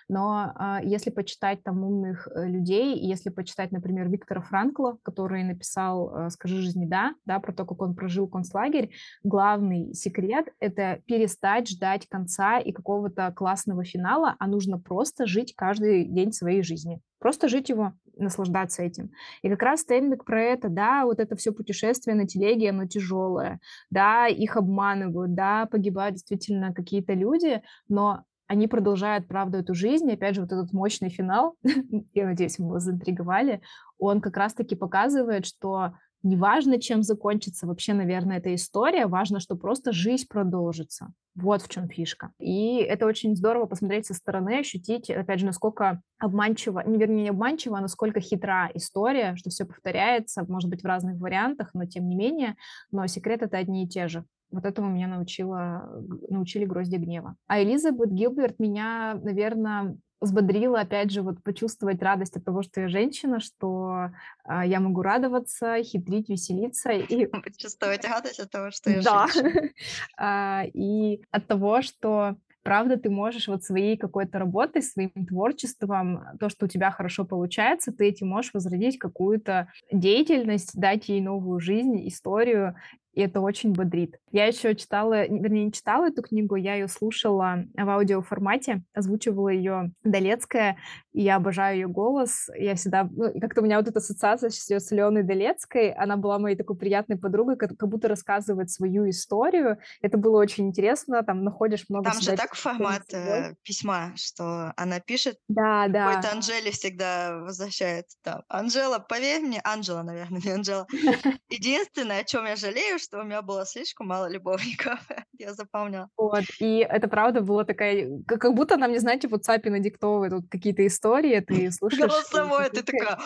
Но 0.08 0.52
а, 0.54 0.80
если 0.82 1.10
почитать 1.10 1.62
там 1.62 1.82
умных 1.84 2.28
э, 2.28 2.46
людей, 2.46 2.98
если 2.98 3.30
почитать, 3.30 3.72
например, 3.72 4.08
Виктора 4.08 4.40
Франкла, 4.40 4.98
который 5.02 5.44
написал 5.44 6.14
э, 6.14 6.30
«Скажи 6.30 6.60
жизни 6.60 6.86
да», 6.86 7.14
да, 7.24 7.40
про 7.40 7.52
то, 7.52 7.64
как 7.64 7.80
он 7.82 7.94
прожил 7.94 8.28
концлагерь, 8.28 8.90
главный 9.22 9.94
секрет— 9.94 10.46
это 10.60 11.00
перестать 11.06 11.68
ждать 11.68 12.08
конца 12.08 12.58
и 12.58 12.72
какого-то 12.72 13.32
классного 13.32 13.84
финала, 13.84 14.36
а 14.38 14.46
нужно 14.46 14.78
просто 14.78 15.26
жить 15.26 15.54
каждый 15.56 16.04
день 16.04 16.32
своей 16.32 16.62
жизни. 16.62 17.00
Просто 17.18 17.48
жить 17.48 17.68
его. 17.68 17.92
наслаждаться 18.16 18.82
этим. 18.82 19.10
И 19.42 19.48
как 19.48 19.62
раз 19.62 19.80
Стейнбек 19.80 20.24
про 20.24 20.42
это, 20.42 20.68
да, 20.68 21.04
вот 21.04 21.18
это 21.18 21.34
все 21.34 21.50
путешествие 21.52 22.14
на 22.14 22.26
телеге, 22.26 22.68
оно 22.68 22.86
тяжелое, 22.86 23.58
да, 23.90 24.26
их 24.26 24.56
обманывают, 24.56 25.34
да, 25.34 25.66
погибают 25.66 26.16
действительно 26.16 26.74
какие-то 26.74 27.14
люди, 27.14 27.62
но 27.88 28.24
они 28.52 28.68
продолжают, 28.68 29.26
правда, 29.28 29.58
эту 29.58 29.74
жизнь. 29.74 30.10
И 30.10 30.12
опять 30.12 30.34
же, 30.34 30.42
вот 30.42 30.52
этот 30.52 30.74
мощный 30.74 31.08
финал, 31.08 31.56
я 32.12 32.26
надеюсь, 32.26 32.58
мы 32.58 32.68
вас 32.68 32.82
заинтриговали, 32.82 33.62
он 33.98 34.20
как 34.20 34.36
раз-таки 34.36 34.76
показывает, 34.76 35.46
что 35.46 35.94
неважно, 36.22 36.78
чем 36.78 37.02
закончится 37.02 37.66
вообще, 37.66 37.94
наверное, 37.94 38.36
эта 38.36 38.54
история, 38.54 39.06
важно, 39.06 39.40
что 39.40 39.56
просто 39.56 39.92
жизнь 39.92 40.26
продолжится. 40.28 41.12
Вот 41.34 41.62
в 41.62 41.68
чем 41.70 41.88
фишка. 41.88 42.32
И 42.38 42.76
это 42.76 43.06
очень 43.06 43.34
здорово 43.34 43.64
посмотреть 43.64 44.04
со 44.04 44.12
стороны, 44.12 44.58
ощутить, 44.58 45.08
опять 45.08 45.40
же, 45.40 45.46
насколько 45.46 46.02
обманчиво, 46.18 46.82
не 46.86 46.98
вернее, 46.98 47.22
не 47.22 47.28
обманчиво, 47.30 47.78
а 47.78 47.80
насколько 47.80 48.20
хитра 48.20 48.70
история, 48.74 49.34
что 49.36 49.48
все 49.48 49.64
повторяется, 49.64 50.44
может 50.46 50.68
быть, 50.68 50.82
в 50.82 50.86
разных 50.86 51.18
вариантах, 51.18 51.70
но 51.72 51.86
тем 51.86 52.06
не 52.06 52.16
менее, 52.16 52.56
но 52.90 53.06
секреты 53.06 53.46
это 53.46 53.56
одни 53.56 53.84
и 53.84 53.88
те 53.88 54.08
же. 54.08 54.26
Вот 54.52 54.64
этому 54.64 54.90
меня 54.90 55.08
научила, 55.08 55.90
научили 56.28 56.64
«Грозди 56.64 56.96
гнева». 56.96 57.36
А 57.46 57.62
Элизабет 57.62 58.12
Гилберт 58.12 58.58
меня, 58.58 59.18
наверное, 59.22 59.96
взбодрила, 60.22 60.80
опять 60.80 61.10
же, 61.10 61.22
вот 61.22 61.42
почувствовать 61.42 62.00
радость 62.00 62.36
от 62.36 62.44
того, 62.44 62.62
что 62.62 62.82
я 62.82 62.88
женщина, 62.88 63.40
что 63.40 64.10
а, 64.44 64.64
я 64.64 64.78
могу 64.78 65.02
радоваться, 65.02 65.82
хитрить, 65.82 66.28
веселиться. 66.28 66.90
И... 66.92 67.26
Почувствовать 67.42 68.04
радость 68.04 68.38
от 68.38 68.50
того, 68.50 68.70
что 68.70 68.90
я 68.90 69.02
да. 69.02 69.26
женщина. 69.26 69.70
а, 70.16 70.62
и 70.72 71.22
от 71.32 71.46
того, 71.48 71.82
что 71.82 72.36
правда 72.62 72.96
ты 72.96 73.10
можешь 73.10 73.48
вот 73.48 73.64
своей 73.64 73.96
какой-то 73.96 74.38
работой, 74.38 74.82
своим 74.82 75.26
творчеством, 75.26 76.24
то, 76.38 76.48
что 76.48 76.66
у 76.66 76.68
тебя 76.68 76.90
хорошо 76.90 77.24
получается, 77.24 77.92
ты 77.92 78.06
этим 78.06 78.28
можешь 78.28 78.54
возродить 78.54 78.98
какую-то 78.98 79.68
деятельность, 79.90 80.78
дать 80.78 81.08
ей 81.08 81.20
новую 81.20 81.58
жизнь, 81.60 82.06
историю, 82.06 82.76
и 83.12 83.20
это 83.20 83.40
очень 83.40 83.72
бодрит. 83.72 84.18
Я 84.30 84.46
еще 84.46 84.74
читала, 84.74 85.26
вернее, 85.26 85.66
не 85.66 85.72
читала 85.72 86.08
эту 86.08 86.22
книгу, 86.22 86.56
я 86.56 86.74
ее 86.74 86.88
слушала 86.88 87.64
в 87.74 87.88
аудиоформате, 87.88 88.82
озвучивала 88.94 89.48
ее 89.48 89.92
Долецкая, 90.02 90.76
и 91.12 91.22
я 91.22 91.36
обожаю 91.36 91.76
ее 91.76 91.88
голос. 91.88 92.48
Я 92.56 92.74
всегда, 92.74 93.08
ну, 93.10 93.32
как-то 93.40 93.60
у 93.60 93.64
меня 93.64 93.78
вот 93.78 93.88
эта 93.88 93.98
ассоциация 93.98 94.50
с 94.50 94.90
Леной 94.90 95.22
Долецкой, 95.22 95.92
она 95.92 96.16
была 96.16 96.38
моей 96.38 96.56
такой 96.56 96.76
приятной 96.76 97.18
подругой, 97.18 97.56
как, 97.56 97.76
как 97.76 97.88
будто 97.88 98.08
рассказывает 98.08 98.70
свою 98.70 99.08
историю. 99.08 99.78
Это 100.00 100.16
было 100.16 100.38
очень 100.38 100.68
интересно, 100.68 101.22
там 101.22 101.44
находишь 101.44 101.84
много... 101.88 102.10
Там 102.10 102.20
же 102.20 102.36
так 102.36 102.54
формат 102.54 103.12
э, 103.12 103.54
письма, 103.62 104.12
что 104.16 104.72
она 104.76 105.00
пишет, 105.00 105.38
да, 105.48 105.86
да. 105.88 106.08
какой-то 106.08 106.32
Анжеле 106.32 106.70
всегда 106.70 107.38
возвращается 107.38 108.16
там. 108.22 108.42
Анжела, 108.48 108.98
поверь 108.98 109.42
мне, 109.42 109.60
Анжела, 109.64 110.02
наверное, 110.02 110.40
не 110.42 110.50
Анжела. 110.50 110.86
Единственное, 111.50 112.20
о 112.20 112.24
чем 112.24 112.46
я 112.46 112.56
жалею, 112.56 112.98
что 112.98 113.20
у 113.20 113.24
меня 113.24 113.42
было 113.42 113.66
слишком 113.66 114.08
мало 114.08 114.28
любовников. 114.30 114.98
я 115.38 115.54
запомнила. 115.54 116.08
Вот, 116.16 116.44
и 116.60 116.86
это 116.88 117.08
правда 117.08 117.40
была 117.40 117.64
такая, 117.64 118.08
как, 118.26 118.54
будто 118.54 118.76
нам, 118.76 118.92
не 118.92 118.98
знаете, 118.98 119.28
в 119.28 119.34
WhatsApp 119.34 119.68
надиктовывают 119.68 120.32
вот 120.32 120.44
какие-то 120.50 120.86
истории, 120.86 121.01
ты 121.42 121.70
слушаешь... 121.72 122.00
Голосовое, 122.00 122.70
ты 122.70 122.82
такая... 122.82 123.18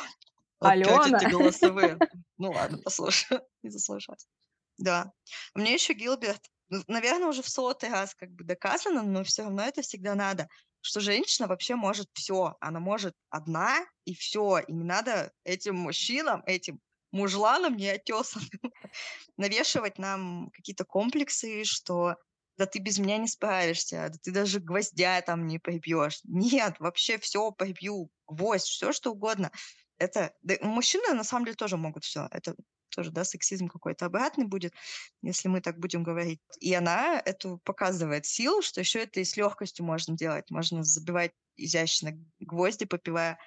Алена. 0.61 1.19
эти 1.19 1.31
голосовые. 1.31 1.99
Ну 2.39 2.51
ладно, 2.51 2.79
послушаю. 2.79 3.41
Не 3.62 3.71
заслушалась. 3.71 4.27
Да. 4.79 5.12
Мне 5.55 5.75
еще 5.75 5.95
Гилберт, 5.95 6.43
наверное, 6.87 7.29
уже 7.29 7.43
в 7.43 7.49
сотый 7.49 7.91
раз 7.91 8.15
как 8.15 8.31
бы 8.31 8.45
доказано, 8.45 9.03
но 9.03 9.25
все 9.25 9.45
равно 9.45 9.62
это 9.62 9.81
всегда 9.81 10.15
надо, 10.15 10.49
что 10.83 11.01
женщина 11.01 11.49
вообще 11.49 11.77
может 11.77 12.09
все. 12.12 12.57
Она 12.61 12.79
может 12.79 13.15
одна, 13.31 13.79
и 14.05 14.15
все. 14.15 14.59
И 14.59 14.73
не 14.73 14.85
надо 14.85 15.33
этим 15.45 15.77
мужчинам, 15.77 16.43
этим 16.47 16.81
мужланам 17.11 17.77
неотесанным 17.77 18.51
навешивать 19.37 19.99
нам 19.99 20.51
какие-то 20.51 20.85
комплексы, 20.85 21.65
что 21.65 22.17
да 22.57 22.66
ты 22.66 22.79
без 22.79 22.99
меня 22.99 23.19
не 23.19 23.29
справишься, 23.29 24.09
да 24.11 24.19
ты 24.23 24.33
даже 24.33 24.61
гвоздя 24.61 25.21
там 25.23 25.47
не 25.47 25.59
прибьешь. 25.59 26.21
Нет, 26.25 26.77
вообще 26.79 27.19
все 27.19 27.51
прибью, 27.53 28.11
гвоздь, 28.27 28.66
все 28.66 28.92
что 28.92 29.12
угодно. 29.12 29.51
Это 29.99 30.33
да, 30.42 30.55
мужчины 30.62 31.14
на 31.14 31.25
самом 31.25 31.47
деле 31.47 31.57
тоже 31.57 31.77
могут 31.77 32.05
все. 32.05 32.29
Это 32.31 32.55
тоже, 32.90 33.11
да, 33.11 33.25
сексизм 33.25 33.69
какой-то 33.69 34.07
обратный 34.07 34.47
будет, 34.47 34.73
если 35.23 35.49
мы 35.49 35.61
так 35.61 35.79
будем 35.79 36.03
говорить. 36.03 36.40
И 36.61 36.73
она 36.75 37.21
эту 37.25 37.59
показывает 37.64 38.27
силу, 38.27 38.62
что 38.62 38.81
еще 38.81 39.03
это 39.03 39.21
и 39.21 39.25
с 39.25 39.37
легкостью 39.37 39.85
можно 39.85 40.16
делать. 40.16 40.51
Можно 40.51 40.83
забивать 40.83 41.33
изящно 41.57 42.12
гвозди, 42.40 42.87
попивая 42.87 43.38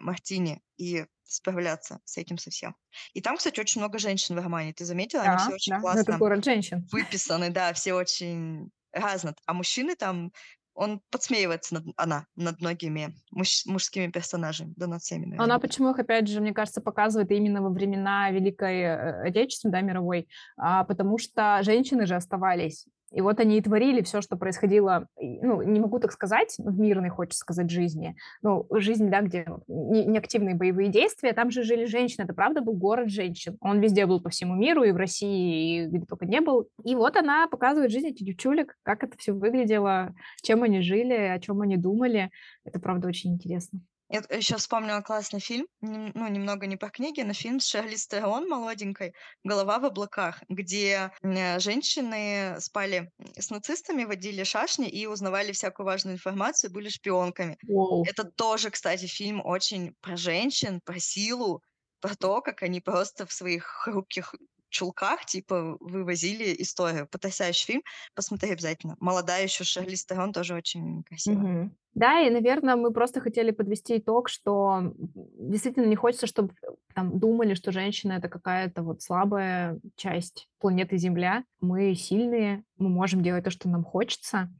мартини 0.00 0.62
и 0.76 1.06
справляться 1.24 2.00
с 2.04 2.18
этим 2.18 2.38
совсем. 2.38 2.76
И 3.12 3.20
там, 3.20 3.36
кстати, 3.36 3.60
очень 3.60 3.80
много 3.80 3.98
женщин 3.98 4.36
в 4.36 4.38
романе. 4.38 4.72
Ты 4.72 4.84
заметила? 4.84 5.22
Они 5.22 5.38
все 5.38 5.54
очень 5.54 5.72
да, 5.72 5.80
классно 5.80 6.00
это 6.00 6.18
город 6.18 6.44
женщин. 6.44 6.86
выписаны, 6.92 7.50
да, 7.50 7.72
все 7.72 7.94
очень 7.94 8.70
разно. 8.92 9.34
А 9.46 9.52
мужчины 9.52 9.96
там, 9.96 10.32
он 10.74 11.00
подсмеивается 11.10 11.74
над, 11.74 11.84
она 11.96 12.26
над 12.36 12.60
многими 12.60 13.14
муж, 13.30 13.64
мужскими 13.66 14.08
персонажами, 14.08 14.74
да 14.76 14.86
над 14.86 15.02
всеми, 15.02 15.24
наверное. 15.24 15.44
Она 15.44 15.58
почему 15.58 15.90
их, 15.90 15.98
опять 15.98 16.28
же, 16.28 16.40
мне 16.40 16.52
кажется, 16.52 16.80
показывает 16.80 17.30
именно 17.30 17.62
во 17.62 17.70
времена 17.70 18.30
Великой 18.30 18.80
э, 18.82 19.28
Отечественной, 19.28 19.72
да, 19.72 19.80
мировой, 19.80 20.28
а, 20.56 20.84
потому 20.84 21.18
что 21.18 21.60
женщины 21.62 22.06
же 22.06 22.14
оставались 22.14 22.86
и 23.12 23.20
вот 23.20 23.38
они 23.40 23.58
и 23.58 23.60
творили 23.60 24.02
все, 24.02 24.20
что 24.20 24.36
происходило, 24.36 25.08
ну, 25.20 25.62
не 25.62 25.80
могу 25.80 25.98
так 26.00 26.12
сказать, 26.12 26.54
в 26.58 26.78
мирной, 26.78 27.08
хочется 27.08 27.40
сказать, 27.40 27.70
жизни. 27.70 28.16
Ну, 28.42 28.66
жизнь, 28.72 29.08
да, 29.10 29.22
где 29.22 29.46
не, 29.68 30.04
не 30.04 30.18
активные 30.18 30.56
боевые 30.56 30.88
действия, 30.88 31.32
там 31.32 31.50
же 31.50 31.62
жили 31.62 31.84
женщины, 31.84 32.24
это 32.24 32.34
правда 32.34 32.60
был 32.60 32.74
город 32.74 33.08
женщин. 33.08 33.56
Он 33.60 33.80
везде 33.80 34.06
был 34.06 34.20
по 34.20 34.30
всему 34.30 34.54
миру, 34.54 34.82
и 34.82 34.92
в 34.92 34.96
России, 34.96 35.84
и 35.84 35.86
где 35.86 36.04
только 36.04 36.26
не 36.26 36.40
был. 36.40 36.68
И 36.84 36.94
вот 36.96 37.16
она 37.16 37.46
показывает 37.46 37.92
жизнь 37.92 38.08
этих 38.08 38.26
девчулек, 38.26 38.76
как 38.82 39.04
это 39.04 39.16
все 39.16 39.32
выглядело, 39.32 40.14
чем 40.42 40.62
они 40.64 40.80
жили, 40.80 41.14
о 41.14 41.38
чем 41.38 41.60
они 41.60 41.76
думали. 41.76 42.30
Это, 42.64 42.80
правда, 42.80 43.08
очень 43.08 43.34
интересно. 43.34 43.80
Я 44.08 44.22
еще 44.30 44.56
вспомнила 44.56 45.00
классный 45.00 45.40
фильм, 45.40 45.66
ну, 45.80 46.28
немного 46.28 46.66
не 46.66 46.76
по 46.76 46.88
книге, 46.90 47.24
но 47.24 47.32
фильм 47.32 47.58
с 47.58 47.66
Шарли 47.66 47.96
Стерон 47.96 48.48
молоденькой 48.48 49.14
«Голова 49.42 49.80
в 49.80 49.84
облаках», 49.84 50.42
где 50.48 51.10
э, 51.22 51.58
женщины 51.58 52.56
спали 52.60 53.10
с 53.36 53.50
нацистами, 53.50 54.04
водили 54.04 54.44
шашни 54.44 54.88
и 54.88 55.06
узнавали 55.06 55.50
всякую 55.50 55.86
важную 55.86 56.14
информацию, 56.14 56.72
были 56.72 56.88
шпионками. 56.88 57.58
Wow. 57.68 58.04
Это 58.06 58.24
тоже, 58.24 58.70
кстати, 58.70 59.06
фильм 59.06 59.42
очень 59.44 59.94
про 60.00 60.16
женщин, 60.16 60.80
про 60.84 61.00
силу, 61.00 61.62
про 62.00 62.14
то, 62.14 62.40
как 62.42 62.62
они 62.62 62.80
просто 62.80 63.26
в 63.26 63.32
своих 63.32 63.64
хрупких 63.64 64.34
чулках, 64.68 65.24
типа, 65.24 65.76
вывозили 65.80 66.54
историю. 66.62 67.08
Потрясающий 67.10 67.66
фильм. 67.66 67.82
Посмотри 68.14 68.50
обязательно. 68.50 68.96
Молодая 69.00 69.44
еще 69.44 69.64
Шарли 69.64 69.94
Стерон 69.94 70.32
тоже 70.32 70.54
очень 70.54 71.02
красивая. 71.04 71.64
Угу. 71.64 71.70
Да, 71.94 72.20
и, 72.20 72.30
наверное, 72.30 72.76
мы 72.76 72.92
просто 72.92 73.20
хотели 73.20 73.52
подвести 73.52 73.96
итог, 73.96 74.28
что 74.28 74.92
действительно 75.38 75.86
не 75.86 75.96
хочется, 75.96 76.26
чтобы 76.26 76.54
там 76.94 77.18
думали, 77.18 77.54
что 77.54 77.72
женщина 77.72 78.12
это 78.12 78.28
какая-то 78.28 78.82
вот 78.82 79.00
слабая 79.00 79.80
часть 79.96 80.48
планеты 80.58 80.98
Земля. 80.98 81.44
Мы 81.60 81.94
сильные, 81.94 82.64
мы 82.76 82.90
можем 82.90 83.22
делать 83.22 83.44
то, 83.44 83.50
что 83.50 83.68
нам 83.70 83.82
хочется, 83.82 84.52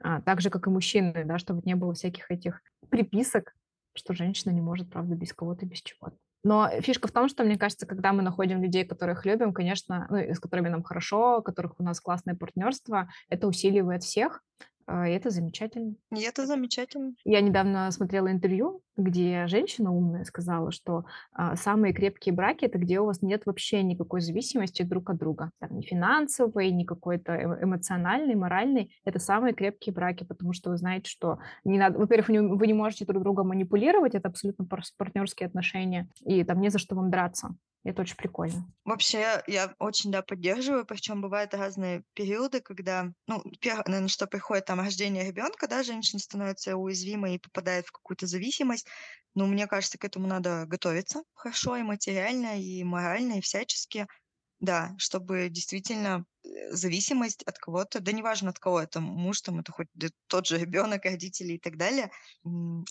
а, 0.00 0.20
так 0.20 0.40
же, 0.40 0.50
как 0.50 0.66
и 0.66 0.70
мужчины, 0.70 1.24
да, 1.24 1.38
чтобы 1.38 1.62
не 1.64 1.74
было 1.74 1.94
всяких 1.94 2.30
этих 2.30 2.60
приписок, 2.90 3.54
что 3.94 4.12
женщина 4.12 4.52
не 4.52 4.60
может, 4.60 4.90
правда, 4.90 5.14
без 5.14 5.32
кого-то, 5.32 5.66
без 5.66 5.82
чего-то. 5.82 6.16
Но 6.44 6.68
фишка 6.80 7.08
в 7.08 7.12
том, 7.12 7.28
что, 7.28 7.42
мне 7.42 7.58
кажется, 7.58 7.86
когда 7.86 8.12
мы 8.12 8.22
находим 8.22 8.62
людей, 8.62 8.84
которых 8.84 9.24
любим, 9.24 9.52
конечно, 9.52 10.06
ну, 10.10 10.18
с 10.18 10.38
которыми 10.38 10.68
нам 10.68 10.82
хорошо, 10.82 11.38
у 11.38 11.42
которых 11.42 11.80
у 11.80 11.82
нас 11.82 12.00
классное 12.00 12.34
партнерство, 12.36 13.08
это 13.30 13.48
усиливает 13.48 14.04
всех, 14.04 14.42
и 14.88 15.10
это 15.10 15.30
замечательно. 15.30 15.94
И 16.14 16.22
это 16.22 16.46
замечательно. 16.46 17.14
Я 17.24 17.40
недавно 17.40 17.90
смотрела 17.90 18.30
интервью, 18.30 18.82
где 18.96 19.46
женщина 19.46 19.92
умная 19.92 20.24
сказала, 20.24 20.70
что 20.70 21.04
а, 21.32 21.56
самые 21.56 21.92
крепкие 21.92 22.34
браки 22.34 22.64
это 22.64 22.78
где 22.78 23.00
у 23.00 23.06
вас 23.06 23.22
нет 23.22 23.46
вообще 23.46 23.82
никакой 23.82 24.20
зависимости 24.20 24.82
друг 24.82 25.10
от 25.10 25.18
друга. 25.18 25.50
Там, 25.58 25.76
ни 25.76 25.82
финансовой, 25.82 26.70
ни 26.70 26.84
какой-то 26.84 27.58
эмоциональной, 27.62 28.34
моральной. 28.34 28.94
Это 29.04 29.18
самые 29.18 29.54
крепкие 29.54 29.94
браки, 29.94 30.24
потому 30.24 30.52
что 30.52 30.70
вы 30.70 30.76
знаете, 30.76 31.10
что 31.10 31.38
не 31.64 31.78
надо, 31.78 31.98
во-первых, 31.98 32.28
вы 32.28 32.66
не 32.66 32.74
можете 32.74 33.04
друг 33.04 33.22
друга 33.22 33.44
манипулировать, 33.44 34.14
это 34.14 34.28
абсолютно 34.28 34.66
партнерские 34.66 35.46
отношения, 35.46 36.08
и 36.24 36.44
там 36.44 36.60
не 36.60 36.68
за 36.68 36.78
что 36.78 36.94
вам 36.94 37.10
драться. 37.10 37.56
Это 37.84 38.02
очень 38.02 38.16
прикольно. 38.16 38.66
Вообще, 38.84 39.42
я 39.46 39.74
очень, 39.78 40.10
да, 40.12 40.20
поддерживаю, 40.20 40.84
причем 40.84 41.22
бывают 41.22 41.54
разные 41.54 42.04
периоды, 42.12 42.60
когда, 42.60 43.12
ну, 43.26 43.42
первое, 43.58 43.84
наверное, 43.86 44.08
что 44.08 44.26
приходит 44.26 44.66
там 44.66 44.78
рождение 44.78 45.24
ребенка, 45.24 45.66
да, 45.68 45.82
женщина 45.82 46.20
становится 46.20 46.76
уязвимой 46.76 47.36
и 47.36 47.38
попадает 47.38 47.86
в 47.86 47.92
какую-то 47.92 48.26
зависимость, 48.26 48.86
но 49.34 49.46
мне 49.46 49.66
кажется, 49.66 49.96
к 49.96 50.04
этому 50.04 50.26
надо 50.26 50.66
готовиться 50.66 51.22
хорошо 51.32 51.76
и 51.76 51.82
материально, 51.82 52.60
и 52.60 52.84
морально, 52.84 53.38
и 53.38 53.40
всячески, 53.40 54.06
да, 54.64 54.94
чтобы 54.98 55.48
действительно 55.48 56.24
зависимость 56.70 57.42
от 57.44 57.58
кого-то, 57.58 58.00
да 58.00 58.12
неважно 58.12 58.50
от 58.50 58.58
кого, 58.58 58.80
это 58.80 59.00
муж, 59.00 59.40
там, 59.40 59.60
это 59.60 59.72
хоть 59.72 59.88
тот 60.26 60.46
же 60.46 60.58
ребенок, 60.58 61.04
родители 61.04 61.54
и 61.54 61.58
так 61.58 61.76
далее, 61.76 62.10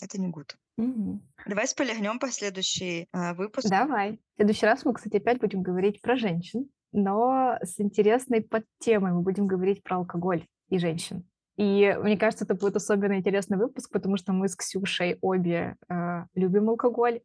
это 0.00 0.20
не 0.20 0.28
гуд. 0.28 0.56
Мгм. 0.76 1.22
Давай 1.46 1.68
спойлернем 1.68 2.18
по 2.18 2.30
следующий 2.30 3.08
а, 3.12 3.34
выпуск. 3.34 3.68
Давай. 3.68 4.18
В 4.32 4.36
следующий 4.36 4.66
раз 4.66 4.84
мы, 4.84 4.92
кстати, 4.94 5.16
опять 5.16 5.38
будем 5.38 5.62
говорить 5.62 6.00
про 6.00 6.16
женщин, 6.16 6.68
но 6.92 7.56
с 7.62 7.80
интересной 7.80 8.42
подтемой 8.42 9.12
мы 9.12 9.22
будем 9.22 9.46
говорить 9.46 9.82
про 9.82 9.98
алкоголь 9.98 10.46
и 10.68 10.78
женщин. 10.78 11.24
И 11.56 11.96
мне 12.02 12.16
кажется, 12.16 12.44
это 12.44 12.54
будет 12.54 12.74
особенно 12.74 13.16
интересный 13.16 13.56
выпуск, 13.56 13.90
потому 13.92 14.16
что 14.16 14.32
мы 14.32 14.48
с 14.48 14.56
Ксюшей 14.56 15.18
обе 15.20 15.76
э, 15.88 16.24
любим 16.34 16.68
алкоголь 16.70 17.20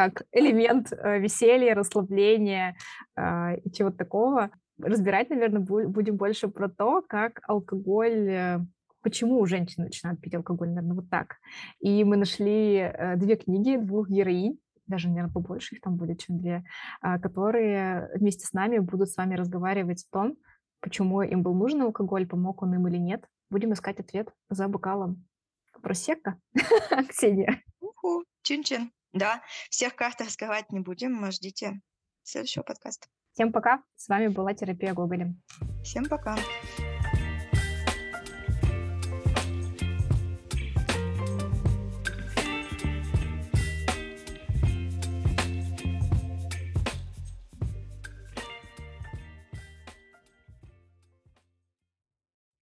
как 0.00 0.22
элемент 0.32 0.92
э, 0.92 1.18
веселья, 1.18 1.74
расслабления 1.74 2.74
э, 3.16 3.58
и 3.58 3.70
чего-то 3.70 3.98
такого. 3.98 4.50
Разбирать, 4.78 5.28
наверное, 5.28 5.60
бу- 5.60 5.88
будем 5.88 6.16
больше 6.16 6.48
про 6.48 6.70
то, 6.70 7.02
как 7.06 7.40
алкоголь, 7.46 8.28
э, 8.30 8.58
почему 9.02 9.40
у 9.40 9.46
женщин 9.46 9.84
начинают 9.84 10.20
пить 10.22 10.34
алкоголь, 10.34 10.68
наверное, 10.68 10.96
вот 10.96 11.10
так. 11.10 11.36
И 11.80 12.02
мы 12.04 12.16
нашли 12.16 12.76
э, 12.76 13.16
две 13.16 13.36
книги 13.36 13.76
двух 13.76 14.08
героинь, 14.08 14.58
даже, 14.86 15.08
наверное, 15.08 15.34
побольше 15.34 15.74
их 15.74 15.82
там 15.82 15.96
будет, 15.96 16.20
чем 16.20 16.38
две, 16.38 16.64
э, 17.02 17.18
которые 17.18 18.08
вместе 18.14 18.46
с 18.46 18.54
нами 18.54 18.78
будут 18.78 19.10
с 19.10 19.18
вами 19.18 19.34
разговаривать 19.34 20.06
о 20.08 20.12
том, 20.12 20.36
почему 20.80 21.20
им 21.20 21.42
был 21.42 21.54
нужен 21.54 21.82
алкоголь, 21.82 22.26
помог 22.26 22.62
он 22.62 22.74
им 22.74 22.88
или 22.88 22.96
нет. 22.96 23.22
Будем 23.50 23.74
искать 23.74 24.00
ответ 24.00 24.32
за 24.48 24.66
бокалом 24.66 25.26
просека. 25.82 26.38
Ксения. 27.10 27.62
Чин-чин. 28.42 28.90
Да, 29.12 29.42
всех 29.70 29.96
карт 29.96 30.20
раскрывать 30.20 30.70
не 30.72 30.80
будем, 30.80 31.30
ждите 31.30 31.80
следующего 32.22 32.62
подкаста. 32.62 33.08
Всем 33.32 33.52
пока. 33.52 33.82
С 33.96 34.08
вами 34.08 34.28
была 34.28 34.54
терапия 34.54 34.94
Гоголем. 34.94 35.42
Всем 35.82 36.04
пока. 36.04 36.36